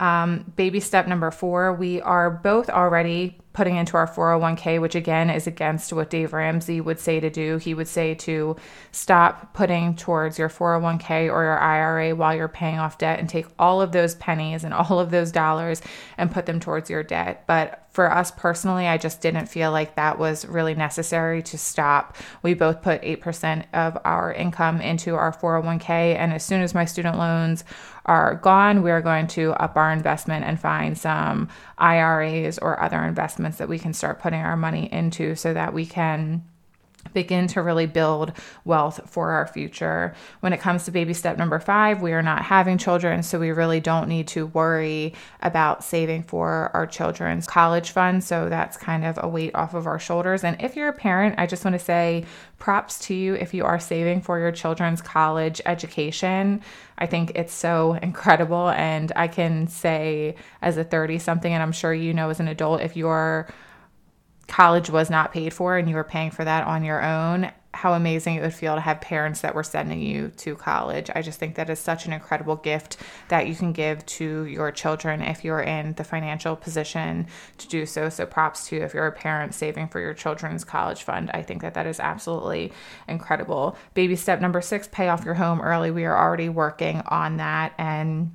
um, 0.00 0.52
baby 0.56 0.80
step 0.80 1.06
number 1.06 1.30
four, 1.30 1.74
we 1.74 2.00
are 2.00 2.30
both 2.30 2.70
already 2.70 3.38
putting 3.52 3.76
into 3.76 3.96
our 3.96 4.06
401k, 4.06 4.80
which 4.80 4.94
again 4.94 5.28
is 5.28 5.46
against 5.46 5.92
what 5.92 6.08
Dave 6.08 6.32
Ramsey 6.32 6.80
would 6.80 7.00
say 7.00 7.18
to 7.20 7.28
do. 7.28 7.58
He 7.58 7.74
would 7.74 7.88
say 7.88 8.14
to 8.14 8.56
stop 8.92 9.52
putting 9.54 9.96
towards 9.96 10.38
your 10.38 10.48
401k 10.48 11.30
or 11.30 11.42
your 11.42 11.58
IRA 11.58 12.14
while 12.14 12.34
you're 12.34 12.48
paying 12.48 12.78
off 12.78 12.96
debt 12.96 13.18
and 13.18 13.28
take 13.28 13.46
all 13.58 13.82
of 13.82 13.92
those 13.92 14.14
pennies 14.14 14.62
and 14.64 14.72
all 14.72 15.00
of 15.00 15.10
those 15.10 15.32
dollars 15.32 15.82
and 16.16 16.30
put 16.30 16.46
them 16.46 16.60
towards 16.60 16.88
your 16.88 17.02
debt. 17.02 17.44
But 17.46 17.86
for 17.90 18.10
us 18.10 18.30
personally, 18.30 18.86
I 18.86 18.98
just 18.98 19.20
didn't 19.20 19.46
feel 19.46 19.72
like 19.72 19.96
that 19.96 20.16
was 20.16 20.46
really 20.46 20.76
necessary 20.76 21.42
to 21.42 21.58
stop. 21.58 22.16
We 22.42 22.54
both 22.54 22.82
put 22.82 23.02
8% 23.02 23.64
of 23.74 23.98
our 24.04 24.32
income 24.32 24.80
into 24.80 25.16
our 25.16 25.32
401k. 25.32 26.14
And 26.16 26.32
as 26.32 26.44
soon 26.44 26.62
as 26.62 26.72
my 26.72 26.84
student 26.84 27.18
loans 27.18 27.64
are 28.06 28.36
gone, 28.36 28.82
we're 28.82 29.00
going 29.00 29.26
to 29.28 29.52
up 29.52 29.76
our 29.76 29.92
investment 29.92 30.44
and 30.44 30.58
find 30.58 30.96
some 30.96 31.48
IRAs 31.78 32.58
or 32.58 32.82
other 32.82 33.02
investments 33.02 33.58
that 33.58 33.68
we 33.68 33.78
can 33.78 33.92
start 33.92 34.20
putting 34.20 34.40
our 34.40 34.56
money 34.56 34.92
into 34.92 35.34
so 35.34 35.52
that 35.54 35.72
we 35.72 35.86
can 35.86 36.44
begin 37.12 37.46
to 37.48 37.62
really 37.62 37.86
build 37.86 38.32
wealth 38.64 39.00
for 39.06 39.30
our 39.30 39.46
future. 39.46 40.14
When 40.40 40.52
it 40.52 40.60
comes 40.60 40.84
to 40.84 40.90
baby 40.90 41.14
step 41.14 41.38
number 41.38 41.58
five, 41.58 42.02
we 42.02 42.12
are 42.12 42.22
not 42.22 42.42
having 42.42 42.78
children, 42.78 43.22
so 43.22 43.38
we 43.38 43.50
really 43.50 43.80
don't 43.80 44.08
need 44.08 44.28
to 44.28 44.46
worry 44.46 45.14
about 45.40 45.82
saving 45.82 46.24
for 46.24 46.70
our 46.74 46.86
children's 46.86 47.46
college 47.46 47.90
fund. 47.90 48.22
So 48.22 48.48
that's 48.48 48.76
kind 48.76 49.04
of 49.04 49.18
a 49.22 49.28
weight 49.28 49.54
off 49.54 49.74
of 49.74 49.86
our 49.86 49.98
shoulders. 49.98 50.44
And 50.44 50.60
if 50.60 50.76
you're 50.76 50.88
a 50.88 50.92
parent, 50.92 51.36
I 51.38 51.46
just 51.46 51.64
want 51.64 51.74
to 51.74 51.84
say 51.84 52.24
props 52.58 52.98
to 53.00 53.14
you 53.14 53.34
if 53.34 53.54
you 53.54 53.64
are 53.64 53.80
saving 53.80 54.20
for 54.20 54.38
your 54.38 54.52
children's 54.52 55.00
college 55.00 55.60
education. 55.66 56.60
I 56.98 57.06
think 57.06 57.32
it's 57.34 57.54
so 57.54 57.94
incredible. 57.94 58.68
And 58.70 59.10
I 59.16 59.28
can 59.28 59.66
say, 59.66 60.36
as 60.60 60.76
a 60.76 60.84
30 60.84 61.18
something, 61.18 61.52
and 61.52 61.62
I'm 61.62 61.72
sure 61.72 61.94
you 61.94 62.12
know 62.12 62.28
as 62.28 62.40
an 62.40 62.48
adult, 62.48 62.82
if 62.82 62.96
you're 62.96 63.48
college 64.50 64.90
was 64.90 65.08
not 65.08 65.32
paid 65.32 65.54
for 65.54 65.78
and 65.78 65.88
you 65.88 65.94
were 65.94 66.04
paying 66.04 66.32
for 66.32 66.44
that 66.44 66.66
on 66.66 66.82
your 66.82 67.02
own, 67.02 67.52
how 67.72 67.92
amazing 67.92 68.34
it 68.34 68.42
would 68.42 68.52
feel 68.52 68.74
to 68.74 68.80
have 68.80 69.00
parents 69.00 69.42
that 69.42 69.54
were 69.54 69.62
sending 69.62 70.00
you 70.00 70.28
to 70.36 70.56
college. 70.56 71.08
I 71.14 71.22
just 71.22 71.38
think 71.38 71.54
that 71.54 71.70
is 71.70 71.78
such 71.78 72.04
an 72.04 72.12
incredible 72.12 72.56
gift 72.56 72.96
that 73.28 73.46
you 73.46 73.54
can 73.54 73.72
give 73.72 74.04
to 74.06 74.44
your 74.46 74.72
children 74.72 75.22
if 75.22 75.44
you're 75.44 75.62
in 75.62 75.92
the 75.92 76.02
financial 76.02 76.56
position 76.56 77.28
to 77.58 77.68
do 77.68 77.86
so. 77.86 78.08
So, 78.08 78.26
props 78.26 78.66
to 78.68 78.76
if 78.78 78.92
you're 78.92 79.06
a 79.06 79.12
parent 79.12 79.54
saving 79.54 79.86
for 79.86 80.00
your 80.00 80.14
children's 80.14 80.64
college 80.64 81.04
fund. 81.04 81.30
I 81.32 81.42
think 81.42 81.62
that 81.62 81.74
that 81.74 81.86
is 81.86 82.00
absolutely 82.00 82.72
incredible. 83.06 83.76
Baby 83.94 84.16
step 84.16 84.40
number 84.40 84.60
six 84.60 84.88
pay 84.88 85.08
off 85.08 85.24
your 85.24 85.34
home 85.34 85.60
early. 85.60 85.92
We 85.92 86.04
are 86.06 86.18
already 86.18 86.48
working 86.48 87.02
on 87.06 87.36
that. 87.36 87.72
And 87.78 88.32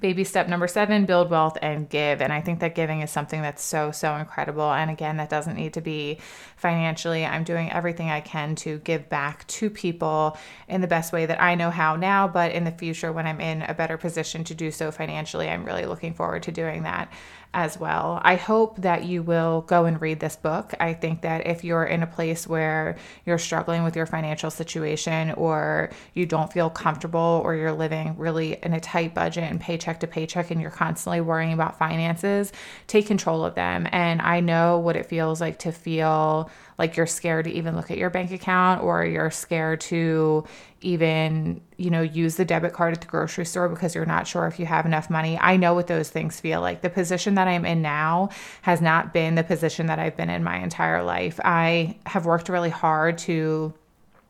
Baby 0.00 0.24
step 0.24 0.48
number 0.48 0.68
seven 0.68 1.06
build 1.06 1.30
wealth 1.30 1.58
and 1.60 1.88
give. 1.88 2.20
And 2.20 2.32
I 2.32 2.40
think 2.40 2.60
that 2.60 2.74
giving 2.74 3.00
is 3.00 3.10
something 3.10 3.42
that's 3.42 3.62
so, 3.62 3.90
so 3.90 4.14
incredible. 4.16 4.70
And 4.70 4.90
again, 4.90 5.16
that 5.16 5.28
doesn't 5.28 5.56
need 5.56 5.74
to 5.74 5.80
be 5.80 6.18
financially. 6.56 7.24
I'm 7.24 7.44
doing 7.44 7.70
everything 7.72 8.08
I 8.08 8.20
can 8.20 8.54
to 8.56 8.78
give 8.78 9.08
back 9.08 9.46
to 9.48 9.70
people 9.70 10.36
in 10.68 10.80
the 10.80 10.86
best 10.86 11.12
way 11.12 11.26
that 11.26 11.42
I 11.42 11.54
know 11.54 11.70
how 11.70 11.96
now. 11.96 12.28
But 12.28 12.52
in 12.52 12.64
the 12.64 12.70
future, 12.70 13.12
when 13.12 13.26
I'm 13.26 13.40
in 13.40 13.62
a 13.62 13.74
better 13.74 13.96
position 13.96 14.44
to 14.44 14.54
do 14.54 14.70
so 14.70 14.90
financially, 14.90 15.48
I'm 15.48 15.64
really 15.64 15.86
looking 15.86 16.14
forward 16.14 16.44
to 16.44 16.52
doing 16.52 16.84
that 16.84 17.12
as 17.54 17.78
well. 17.78 18.20
I 18.22 18.36
hope 18.36 18.76
that 18.82 19.04
you 19.04 19.22
will 19.22 19.62
go 19.62 19.86
and 19.86 20.00
read 20.00 20.20
this 20.20 20.36
book. 20.36 20.74
I 20.78 20.92
think 20.92 21.22
that 21.22 21.46
if 21.46 21.64
you're 21.64 21.84
in 21.84 22.02
a 22.02 22.06
place 22.06 22.46
where 22.46 22.96
you're 23.24 23.38
struggling 23.38 23.84
with 23.84 23.96
your 23.96 24.04
financial 24.06 24.50
situation 24.50 25.32
or 25.32 25.90
you 26.12 26.26
don't 26.26 26.52
feel 26.52 26.68
comfortable 26.68 27.40
or 27.44 27.54
you're 27.54 27.72
living 27.72 28.16
really 28.18 28.58
in 28.62 28.74
a 28.74 28.80
tight 28.80 29.14
budget 29.14 29.44
and 29.44 29.60
paycheck 29.60 30.00
to 30.00 30.06
paycheck 30.06 30.50
and 30.50 30.60
you're 30.60 30.70
constantly 30.70 31.22
worrying 31.22 31.54
about 31.54 31.78
finances, 31.78 32.52
take 32.86 33.06
control 33.06 33.44
of 33.44 33.54
them. 33.54 33.88
And 33.92 34.20
I 34.20 34.40
know 34.40 34.78
what 34.78 34.96
it 34.96 35.06
feels 35.06 35.40
like 35.40 35.58
to 35.60 35.72
feel 35.72 36.50
like 36.78 36.96
you're 36.96 37.06
scared 37.06 37.46
to 37.46 37.50
even 37.50 37.74
look 37.76 37.90
at 37.90 37.98
your 37.98 38.10
bank 38.10 38.30
account 38.30 38.82
or 38.82 39.04
you're 39.04 39.30
scared 39.30 39.80
to 39.80 40.44
even, 40.80 41.60
you 41.76 41.90
know, 41.90 42.02
use 42.02 42.36
the 42.36 42.44
debit 42.44 42.72
card 42.72 42.94
at 42.94 43.00
the 43.00 43.06
grocery 43.06 43.44
store 43.44 43.68
because 43.68 43.94
you're 43.94 44.06
not 44.06 44.26
sure 44.26 44.46
if 44.46 44.60
you 44.60 44.66
have 44.66 44.86
enough 44.86 45.10
money. 45.10 45.38
I 45.40 45.56
know 45.56 45.74
what 45.74 45.88
those 45.88 46.08
things 46.08 46.38
feel 46.38 46.60
like. 46.60 46.82
The 46.82 46.90
position 46.90 47.34
that 47.34 47.48
I'm 47.48 47.64
in 47.64 47.82
now 47.82 48.30
has 48.62 48.80
not 48.80 49.12
been 49.12 49.34
the 49.34 49.42
position 49.42 49.86
that 49.86 49.98
I've 49.98 50.16
been 50.16 50.30
in 50.30 50.44
my 50.44 50.58
entire 50.58 51.02
life. 51.02 51.40
I 51.44 51.96
have 52.06 52.26
worked 52.26 52.48
really 52.48 52.70
hard 52.70 53.18
to 53.18 53.74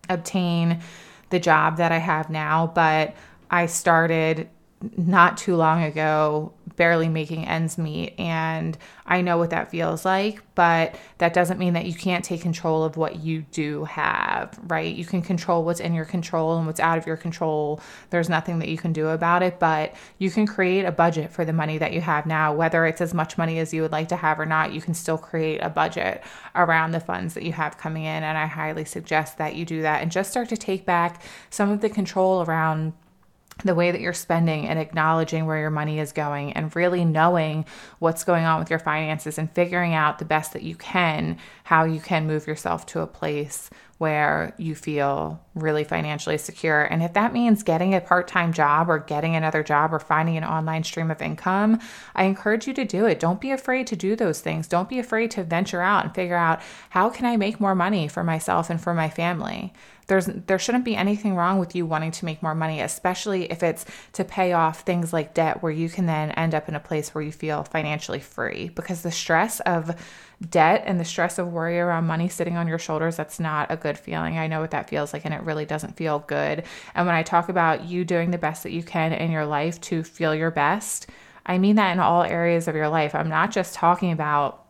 obtain 0.08 0.80
the 1.30 1.38
job 1.38 1.76
that 1.76 1.92
I 1.92 1.98
have 1.98 2.30
now, 2.30 2.72
but 2.74 3.14
I 3.50 3.66
started 3.66 4.48
not 4.96 5.37
too 5.37 5.56
long 5.56 5.82
ago 5.82 6.52
barely 6.78 7.08
making 7.08 7.44
ends 7.44 7.76
meet 7.76 8.14
and 8.18 8.78
I 9.04 9.20
know 9.20 9.36
what 9.36 9.50
that 9.50 9.70
feels 9.70 10.04
like 10.04 10.40
but 10.54 10.94
that 11.18 11.34
doesn't 11.34 11.58
mean 11.58 11.74
that 11.74 11.86
you 11.86 11.94
can't 11.94 12.24
take 12.24 12.40
control 12.40 12.84
of 12.84 12.96
what 12.96 13.20
you 13.20 13.42
do 13.50 13.84
have 13.84 14.58
right? 14.68 14.94
You 14.94 15.04
can 15.04 15.20
control 15.20 15.64
what's 15.64 15.80
in 15.80 15.92
your 15.92 16.04
control 16.04 16.56
and 16.56 16.66
what's 16.66 16.80
out 16.80 16.96
of 16.96 17.06
your 17.06 17.16
control. 17.16 17.80
There's 18.10 18.28
nothing 18.28 18.60
that 18.60 18.68
you 18.68 18.78
can 18.78 18.92
do 18.92 19.08
about 19.08 19.42
it 19.42 19.58
but 19.58 19.94
you 20.18 20.30
can 20.30 20.46
create 20.46 20.84
a 20.84 20.92
budget 20.92 21.32
for 21.32 21.44
the 21.44 21.52
money 21.52 21.78
that 21.78 21.92
you 21.92 22.00
have 22.00 22.24
now. 22.24 22.54
Whether 22.54 22.86
it's 22.86 23.00
as 23.00 23.12
much 23.12 23.36
money 23.36 23.58
as 23.58 23.74
you 23.74 23.82
would 23.82 23.92
like 23.92 24.08
to 24.08 24.16
have 24.16 24.38
or 24.38 24.46
not 24.46 24.72
you 24.72 24.80
can 24.80 24.94
still 24.94 25.18
create 25.18 25.58
a 25.58 25.68
budget 25.68 26.22
around 26.54 26.92
the 26.92 27.00
funds 27.00 27.34
that 27.34 27.42
you 27.42 27.52
have 27.52 27.76
coming 27.76 28.04
in 28.04 28.22
and 28.22 28.38
I 28.38 28.46
highly 28.46 28.84
suggest 28.84 29.36
that 29.38 29.56
you 29.56 29.64
do 29.64 29.82
that 29.82 30.00
and 30.00 30.12
just 30.12 30.30
start 30.30 30.48
to 30.50 30.56
take 30.56 30.86
back 30.86 31.22
some 31.50 31.70
of 31.70 31.80
the 31.80 31.90
control 31.90 32.42
around 32.42 32.92
the 33.64 33.75
way 33.75 33.90
that 33.90 34.01
you're 34.01 34.12
spending 34.12 34.66
and 34.68 34.79
acknowledging 34.79 35.47
where 35.47 35.59
your 35.59 35.71
money 35.71 35.99
is 35.99 36.12
going 36.12 36.53
and 36.53 36.75
really 36.77 37.05
knowing 37.05 37.64
what's 37.99 38.25
going 38.25 38.44
on 38.44 38.59
with 38.59 38.71
your 38.71 38.79
finances 38.79 39.38
and 39.38 39.51
figuring 39.53 39.94
out 39.94 40.18
the 40.18 40.25
best 40.25 40.53
that 40.53 40.62
you 40.62 40.77
can 40.77 41.37
how 41.64 41.85
you 41.85 42.01
can 42.01 42.27
move 42.27 42.47
yourself 42.47 42.87
to 42.87 43.01
a 43.01 43.07
place 43.07 43.71
where 43.98 44.54
you 44.58 44.76
feel 44.76 45.40
really 45.54 45.82
financially 45.82 46.38
secure. 46.38 46.84
And 46.84 47.02
if 47.02 47.12
that 47.14 47.32
means 47.32 47.64
getting 47.64 47.94
a 47.94 48.00
part 48.00 48.28
time 48.28 48.52
job 48.52 48.88
or 48.88 49.00
getting 49.00 49.34
another 49.34 49.62
job 49.64 49.92
or 49.92 49.98
finding 49.98 50.37
an 50.37 50.44
online 50.44 50.84
stream 50.84 51.11
of 51.11 51.20
income, 51.20 51.80
I 52.14 52.24
encourage 52.24 52.68
you 52.68 52.74
to 52.74 52.84
do 52.84 53.06
it. 53.06 53.18
Don't 53.18 53.40
be 53.40 53.50
afraid 53.50 53.88
to 53.88 53.96
do 53.96 54.14
those 54.14 54.40
things. 54.40 54.68
Don't 54.68 54.88
be 54.88 55.00
afraid 55.00 55.32
to 55.32 55.42
venture 55.42 55.82
out 55.82 56.04
and 56.04 56.14
figure 56.14 56.37
out 56.37 56.61
how 56.90 57.11
can 57.11 57.26
I 57.26 57.37
make 57.37 57.61
more 57.61 57.74
money 57.74 58.06
for 58.06 58.22
myself 58.22 58.70
and 58.70 58.80
for 58.80 58.94
my 58.94 59.11
family 59.11 59.72
there's 60.08 60.26
there 60.26 60.58
shouldn't 60.58 60.84
be 60.84 60.96
anything 60.96 61.37
wrong 61.37 61.58
with 61.58 61.74
you 61.74 61.87
wanting 61.87 62.11
to 62.11 62.24
make 62.24 62.42
more 62.42 62.54
money 62.54 62.80
especially 62.80 63.50
if 63.52 63.62
it's 63.62 63.87
to 64.12 64.24
pay 64.24 64.52
off 64.52 64.80
things 64.80 65.12
like 65.12 65.34
debt 65.34 65.62
where 65.62 65.72
you 65.72 65.88
can 65.88 66.06
then 66.06 66.32
end 66.32 66.54
up 66.54 66.68
in 66.68 66.74
a 66.74 66.80
place 66.80 67.14
where 67.14 67.22
you 67.22 67.30
feel 67.30 67.62
financially 67.62 68.20
free 68.20 68.70
because 68.70 69.02
the 69.02 69.12
stress 69.12 69.61
of 69.61 69.94
debt 70.51 70.85
and 70.87 71.01
the 71.01 71.05
stress 71.05 71.38
of 71.38 71.53
worry 71.53 71.81
around 71.81 72.07
money 72.07 72.29
sitting 72.29 72.57
on 72.57 72.68
your 72.68 72.79
shoulders 72.79 73.16
that's 73.16 73.40
not 73.40 73.70
a 73.70 73.77
good 73.77 73.98
feeling. 73.98 74.38
I 74.38 74.46
know 74.46 74.61
what 74.61 74.70
that 74.70 74.88
feels 74.88 75.12
like 75.12 75.24
and 75.24 75.35
it 75.35 75.42
really 75.42 75.64
doesn't 75.64 75.96
feel 75.96 76.20
good. 76.20 76.64
And 76.94 77.07
when 77.07 77.16
i 77.16 77.22
talk 77.22 77.48
about 77.48 77.85
you 77.85 78.05
doing 78.05 78.31
the 78.31 78.38
best 78.38 78.62
that 78.62 78.72
you 78.72 78.83
can 78.83 79.12
in 79.12 79.31
your 79.31 79.46
life 79.46 79.81
to 79.83 80.03
feel 80.03 80.35
your 80.35 80.51
best 80.51 81.09
i 81.46 81.59
mean 81.59 81.77
that 81.77 81.92
in 81.92 81.98
all 82.01 82.22
areas 82.22 82.68
of 82.68 82.74
your 82.74 82.88
life. 82.88 83.14
I'm 83.14 83.29
not 83.29 83.51
just 83.51 83.74
talking 83.74 84.12
about 84.12 84.64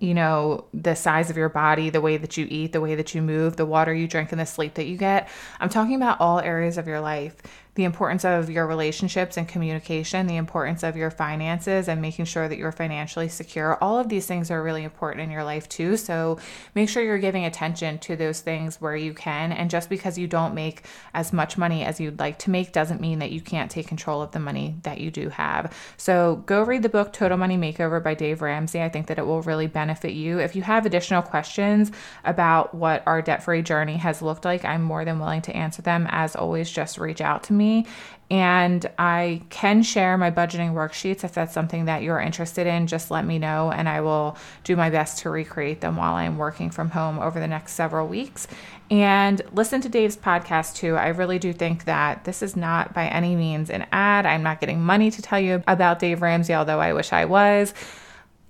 you 0.00 0.14
know, 0.14 0.64
the 0.74 0.94
size 0.94 1.30
of 1.30 1.36
your 1.36 1.48
body, 1.48 1.90
the 1.90 2.00
way 2.00 2.16
that 2.16 2.36
you 2.36 2.46
eat, 2.50 2.72
the 2.72 2.80
way 2.80 2.94
that 2.96 3.14
you 3.14 3.22
move, 3.22 3.56
the 3.56 3.66
water 3.66 3.94
you 3.94 4.08
drink, 4.08 4.32
and 4.32 4.40
the 4.40 4.46
sleep 4.46 4.74
that 4.74 4.86
you 4.86 4.96
get. 4.96 5.28
I'm 5.60 5.68
talking 5.68 5.94
about 5.94 6.20
all 6.20 6.40
areas 6.40 6.76
of 6.76 6.86
your 6.86 7.00
life 7.00 7.36
the 7.76 7.84
importance 7.84 8.24
of 8.24 8.50
your 8.50 8.66
relationships 8.66 9.36
and 9.36 9.46
communication, 9.46 10.26
the 10.26 10.36
importance 10.36 10.82
of 10.82 10.96
your 10.96 11.10
finances 11.10 11.88
and 11.88 12.00
making 12.00 12.24
sure 12.24 12.48
that 12.48 12.56
you're 12.56 12.72
financially 12.72 13.28
secure. 13.28 13.76
All 13.82 13.98
of 13.98 14.08
these 14.08 14.26
things 14.26 14.50
are 14.50 14.62
really 14.62 14.82
important 14.82 15.22
in 15.22 15.30
your 15.30 15.44
life 15.44 15.68
too. 15.68 15.98
So 15.98 16.38
make 16.74 16.88
sure 16.88 17.02
you're 17.02 17.18
giving 17.18 17.44
attention 17.44 17.98
to 17.98 18.16
those 18.16 18.40
things 18.40 18.80
where 18.80 18.96
you 18.96 19.12
can. 19.12 19.52
And 19.52 19.70
just 19.70 19.90
because 19.90 20.16
you 20.16 20.26
don't 20.26 20.54
make 20.54 20.84
as 21.12 21.34
much 21.34 21.58
money 21.58 21.84
as 21.84 22.00
you'd 22.00 22.18
like 22.18 22.38
to 22.40 22.50
make 22.50 22.72
doesn't 22.72 23.00
mean 23.00 23.18
that 23.18 23.30
you 23.30 23.42
can't 23.42 23.70
take 23.70 23.86
control 23.86 24.22
of 24.22 24.32
the 24.32 24.40
money 24.40 24.76
that 24.82 24.98
you 24.98 25.10
do 25.10 25.28
have. 25.28 25.76
So 25.98 26.42
go 26.46 26.62
read 26.62 26.82
the 26.82 26.88
book 26.88 27.12
Total 27.12 27.36
Money 27.36 27.58
Makeover 27.58 28.02
by 28.02 28.14
Dave 28.14 28.40
Ramsey. 28.40 28.80
I 28.80 28.88
think 28.88 29.06
that 29.08 29.18
it 29.18 29.26
will 29.26 29.42
really 29.42 29.66
benefit 29.66 30.14
you. 30.14 30.38
If 30.38 30.56
you 30.56 30.62
have 30.62 30.86
additional 30.86 31.20
questions 31.20 31.92
about 32.24 32.74
what 32.74 33.02
our 33.06 33.20
debt 33.20 33.42
free 33.42 33.60
journey 33.60 33.98
has 33.98 34.22
looked 34.22 34.46
like, 34.46 34.64
I'm 34.64 34.82
more 34.82 35.04
than 35.04 35.18
willing 35.18 35.42
to 35.42 35.54
answer 35.54 35.82
them. 35.82 36.06
As 36.10 36.34
always, 36.34 36.70
just 36.70 36.96
reach 36.96 37.20
out 37.20 37.42
to 37.44 37.52
me 37.52 37.65
me. 37.66 37.86
And 38.28 38.84
I 38.98 39.42
can 39.50 39.84
share 39.84 40.18
my 40.18 40.32
budgeting 40.32 40.72
worksheets 40.72 41.22
if 41.22 41.32
that's 41.32 41.54
something 41.54 41.84
that 41.84 42.02
you're 42.02 42.18
interested 42.18 42.66
in. 42.66 42.88
Just 42.88 43.08
let 43.08 43.24
me 43.24 43.38
know, 43.38 43.70
and 43.70 43.88
I 43.88 44.00
will 44.00 44.36
do 44.64 44.74
my 44.74 44.90
best 44.90 45.18
to 45.18 45.30
recreate 45.30 45.80
them 45.80 45.96
while 45.96 46.14
I'm 46.14 46.36
working 46.36 46.70
from 46.70 46.90
home 46.90 47.20
over 47.20 47.38
the 47.38 47.46
next 47.46 47.74
several 47.74 48.08
weeks. 48.08 48.48
And 48.90 49.40
listen 49.52 49.80
to 49.82 49.88
Dave's 49.88 50.16
podcast 50.16 50.74
too. 50.74 50.96
I 50.96 51.08
really 51.08 51.38
do 51.38 51.52
think 51.52 51.84
that 51.84 52.24
this 52.24 52.42
is 52.42 52.56
not 52.56 52.92
by 52.94 53.06
any 53.06 53.36
means 53.36 53.70
an 53.70 53.86
ad. 53.92 54.26
I'm 54.26 54.42
not 54.42 54.60
getting 54.60 54.80
money 54.82 55.10
to 55.12 55.22
tell 55.22 55.38
you 55.38 55.62
about 55.68 56.00
Dave 56.00 56.20
Ramsey, 56.20 56.54
although 56.54 56.80
I 56.80 56.94
wish 56.94 57.12
I 57.12 57.26
was 57.26 57.74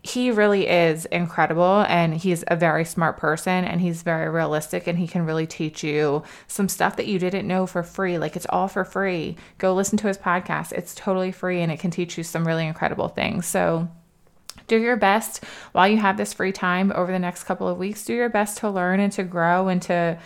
he 0.06 0.30
really 0.30 0.68
is 0.68 1.04
incredible 1.06 1.84
and 1.88 2.14
he's 2.14 2.44
a 2.46 2.54
very 2.54 2.84
smart 2.84 3.16
person 3.16 3.64
and 3.64 3.80
he's 3.80 4.02
very 4.02 4.28
realistic 4.28 4.86
and 4.86 4.96
he 4.98 5.08
can 5.08 5.26
really 5.26 5.48
teach 5.48 5.82
you 5.82 6.22
some 6.46 6.68
stuff 6.68 6.94
that 6.96 7.08
you 7.08 7.18
didn't 7.18 7.48
know 7.48 7.66
for 7.66 7.82
free. 7.82 8.16
Like 8.16 8.36
it's 8.36 8.46
all 8.50 8.68
for 8.68 8.84
free. 8.84 9.36
Go 9.58 9.74
listen 9.74 9.98
to 9.98 10.06
his 10.06 10.16
podcast. 10.16 10.70
It's 10.70 10.94
totally 10.94 11.32
free 11.32 11.60
and 11.60 11.72
it 11.72 11.80
can 11.80 11.90
teach 11.90 12.16
you 12.16 12.22
some 12.22 12.46
really 12.46 12.66
incredible 12.66 13.08
things. 13.08 13.46
So, 13.46 13.88
do 14.68 14.78
your 14.78 14.96
best 14.96 15.44
while 15.72 15.88
you 15.88 15.96
have 15.96 16.16
this 16.16 16.32
free 16.32 16.52
time 16.52 16.92
over 16.94 17.10
the 17.10 17.18
next 17.18 17.44
couple 17.44 17.68
of 17.68 17.78
weeks. 17.78 18.04
Do 18.04 18.14
your 18.14 18.28
best 18.28 18.58
to 18.58 18.70
learn 18.70 19.00
and 19.00 19.12
to 19.12 19.24
grow 19.24 19.68
and 19.68 19.82
to 19.82 20.18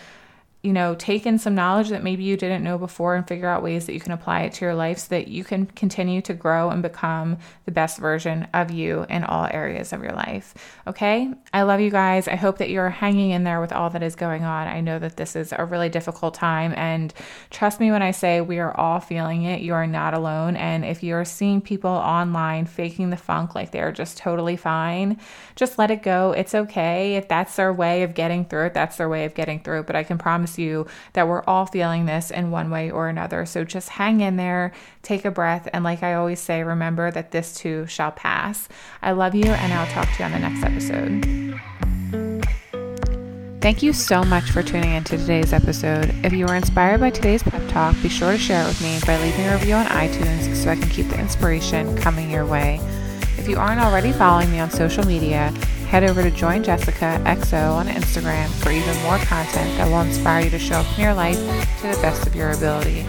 you 0.62 0.74
know, 0.74 0.94
take 0.94 1.24
in 1.24 1.38
some 1.38 1.54
knowledge 1.54 1.88
that 1.88 2.02
maybe 2.02 2.22
you 2.22 2.36
didn't 2.36 2.62
know 2.62 2.76
before 2.76 3.16
and 3.16 3.26
figure 3.26 3.48
out 3.48 3.62
ways 3.62 3.86
that 3.86 3.94
you 3.94 4.00
can 4.00 4.12
apply 4.12 4.42
it 4.42 4.52
to 4.52 4.64
your 4.66 4.74
life 4.74 4.98
so 4.98 5.08
that 5.08 5.28
you 5.28 5.42
can 5.42 5.64
continue 5.64 6.20
to 6.20 6.34
grow 6.34 6.68
and 6.68 6.82
become 6.82 7.38
the 7.64 7.70
best 7.70 7.96
version 7.96 8.46
of 8.52 8.70
you 8.70 9.06
in 9.08 9.24
all 9.24 9.48
areas 9.50 9.94
of 9.94 10.02
your 10.02 10.12
life. 10.12 10.54
Okay? 10.86 11.32
I 11.54 11.62
love 11.62 11.80
you 11.80 11.90
guys. 11.90 12.28
I 12.28 12.36
hope 12.36 12.58
that 12.58 12.68
you're 12.68 12.90
hanging 12.90 13.30
in 13.30 13.42
there 13.44 13.58
with 13.58 13.72
all 13.72 13.88
that 13.88 14.02
is 14.02 14.14
going 14.14 14.44
on. 14.44 14.68
I 14.68 14.82
know 14.82 14.98
that 14.98 15.16
this 15.16 15.34
is 15.34 15.54
a 15.56 15.64
really 15.64 15.88
difficult 15.88 16.34
time, 16.34 16.74
and 16.76 17.14
trust 17.48 17.80
me 17.80 17.90
when 17.90 18.02
I 18.02 18.10
say 18.10 18.42
we 18.42 18.58
are 18.58 18.76
all 18.76 19.00
feeling 19.00 19.44
it. 19.44 19.62
You 19.62 19.72
are 19.72 19.86
not 19.86 20.12
alone. 20.12 20.56
And 20.56 20.84
if 20.84 21.02
you're 21.02 21.24
seeing 21.24 21.62
people 21.62 21.90
online 21.90 22.66
faking 22.66 23.08
the 23.08 23.16
funk 23.16 23.54
like 23.54 23.70
they're 23.70 23.92
just 23.92 24.18
totally 24.18 24.56
fine, 24.56 25.18
just 25.56 25.78
let 25.78 25.90
it 25.90 26.02
go. 26.02 26.32
It's 26.32 26.54
okay. 26.54 27.16
If 27.16 27.28
that's 27.28 27.56
their 27.56 27.72
way 27.72 28.02
of 28.02 28.12
getting 28.12 28.44
through 28.44 28.66
it, 28.66 28.74
that's 28.74 28.98
their 28.98 29.08
way 29.08 29.24
of 29.24 29.32
getting 29.32 29.60
through 29.60 29.80
it. 29.80 29.86
But 29.86 29.96
I 29.96 30.02
can 30.02 30.18
promise 30.18 30.49
promise 30.50 30.58
you 30.58 30.86
that 31.12 31.28
we're 31.28 31.42
all 31.44 31.66
feeling 31.66 32.06
this 32.06 32.30
in 32.30 32.50
one 32.50 32.70
way 32.70 32.90
or 32.90 33.08
another. 33.08 33.46
So 33.46 33.64
just 33.64 33.88
hang 33.90 34.20
in 34.20 34.36
there, 34.36 34.72
take 35.02 35.24
a 35.24 35.30
breath, 35.30 35.68
and 35.72 35.84
like 35.84 36.02
I 36.02 36.14
always 36.14 36.40
say, 36.40 36.62
remember 36.62 37.10
that 37.10 37.30
this 37.30 37.54
too 37.54 37.86
shall 37.86 38.12
pass. 38.12 38.68
I 39.02 39.12
love 39.12 39.34
you, 39.34 39.44
and 39.44 39.72
I'll 39.72 39.86
talk 39.86 40.08
to 40.08 40.18
you 40.18 40.24
on 40.24 40.32
the 40.32 40.38
next 40.38 40.62
episode. 40.64 41.60
Thank 43.60 43.82
you 43.82 43.92
so 43.92 44.24
much 44.24 44.50
for 44.50 44.62
tuning 44.62 44.94
into 44.94 45.18
today's 45.18 45.52
episode. 45.52 46.14
If 46.24 46.32
you 46.32 46.46
were 46.46 46.56
inspired 46.56 47.00
by 47.00 47.10
today's 47.10 47.42
pep 47.42 47.68
talk, 47.68 47.94
be 48.02 48.08
sure 48.08 48.32
to 48.32 48.38
share 48.38 48.64
it 48.64 48.66
with 48.66 48.80
me 48.80 48.98
by 49.06 49.20
leaving 49.20 49.46
a 49.46 49.52
review 49.52 49.74
on 49.74 49.84
iTunes 49.86 50.54
so 50.56 50.70
I 50.70 50.76
can 50.76 50.88
keep 50.88 51.08
the 51.08 51.20
inspiration 51.20 51.94
coming 51.98 52.30
your 52.30 52.46
way. 52.46 52.80
If 53.36 53.48
you 53.48 53.58
aren't 53.58 53.82
already 53.82 54.12
following 54.12 54.50
me 54.50 54.60
on 54.60 54.70
social 54.70 55.04
media, 55.04 55.52
head 55.90 56.04
over 56.04 56.22
to 56.22 56.30
Join 56.30 56.62
Jessica 56.62 57.20
XO 57.26 57.72
on 57.72 57.88
Instagram 57.88 58.48
for 58.62 58.70
even 58.70 58.96
more 59.02 59.18
content 59.18 59.76
that 59.76 59.88
will 59.88 60.02
inspire 60.02 60.44
you 60.44 60.50
to 60.50 60.58
show 60.58 60.76
up 60.76 60.86
in 60.96 61.02
your 61.02 61.14
life 61.14 61.36
to 61.80 61.88
the 61.88 61.98
best 62.00 62.28
of 62.28 62.36
your 62.36 62.52
ability. 62.52 63.04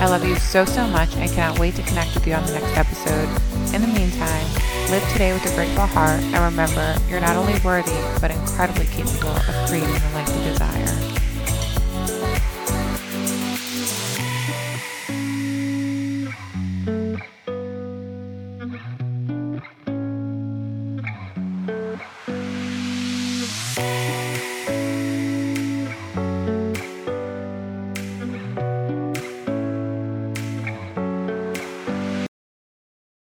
I 0.00 0.06
love 0.08 0.24
you 0.24 0.34
so, 0.36 0.64
so 0.64 0.86
much 0.86 1.14
and 1.16 1.30
cannot 1.30 1.58
wait 1.58 1.74
to 1.74 1.82
connect 1.82 2.14
with 2.14 2.26
you 2.26 2.32
on 2.32 2.46
the 2.46 2.52
next 2.52 2.78
episode. 2.78 3.28
In 3.74 3.82
the 3.82 3.88
meantime, 3.88 4.46
live 4.90 5.06
today 5.12 5.34
with 5.34 5.44
a 5.44 5.54
grateful 5.54 5.84
heart 5.84 6.22
and 6.22 6.42
remember, 6.42 6.96
you're 7.10 7.20
not 7.20 7.36
only 7.36 7.60
worthy, 7.60 7.92
but 8.22 8.30
incredibly 8.30 8.86
capable 8.86 9.28
of 9.28 9.68
creating 9.68 9.92
the 9.92 10.10
life 10.14 10.34
you 10.34 10.44
desire. 10.44 11.03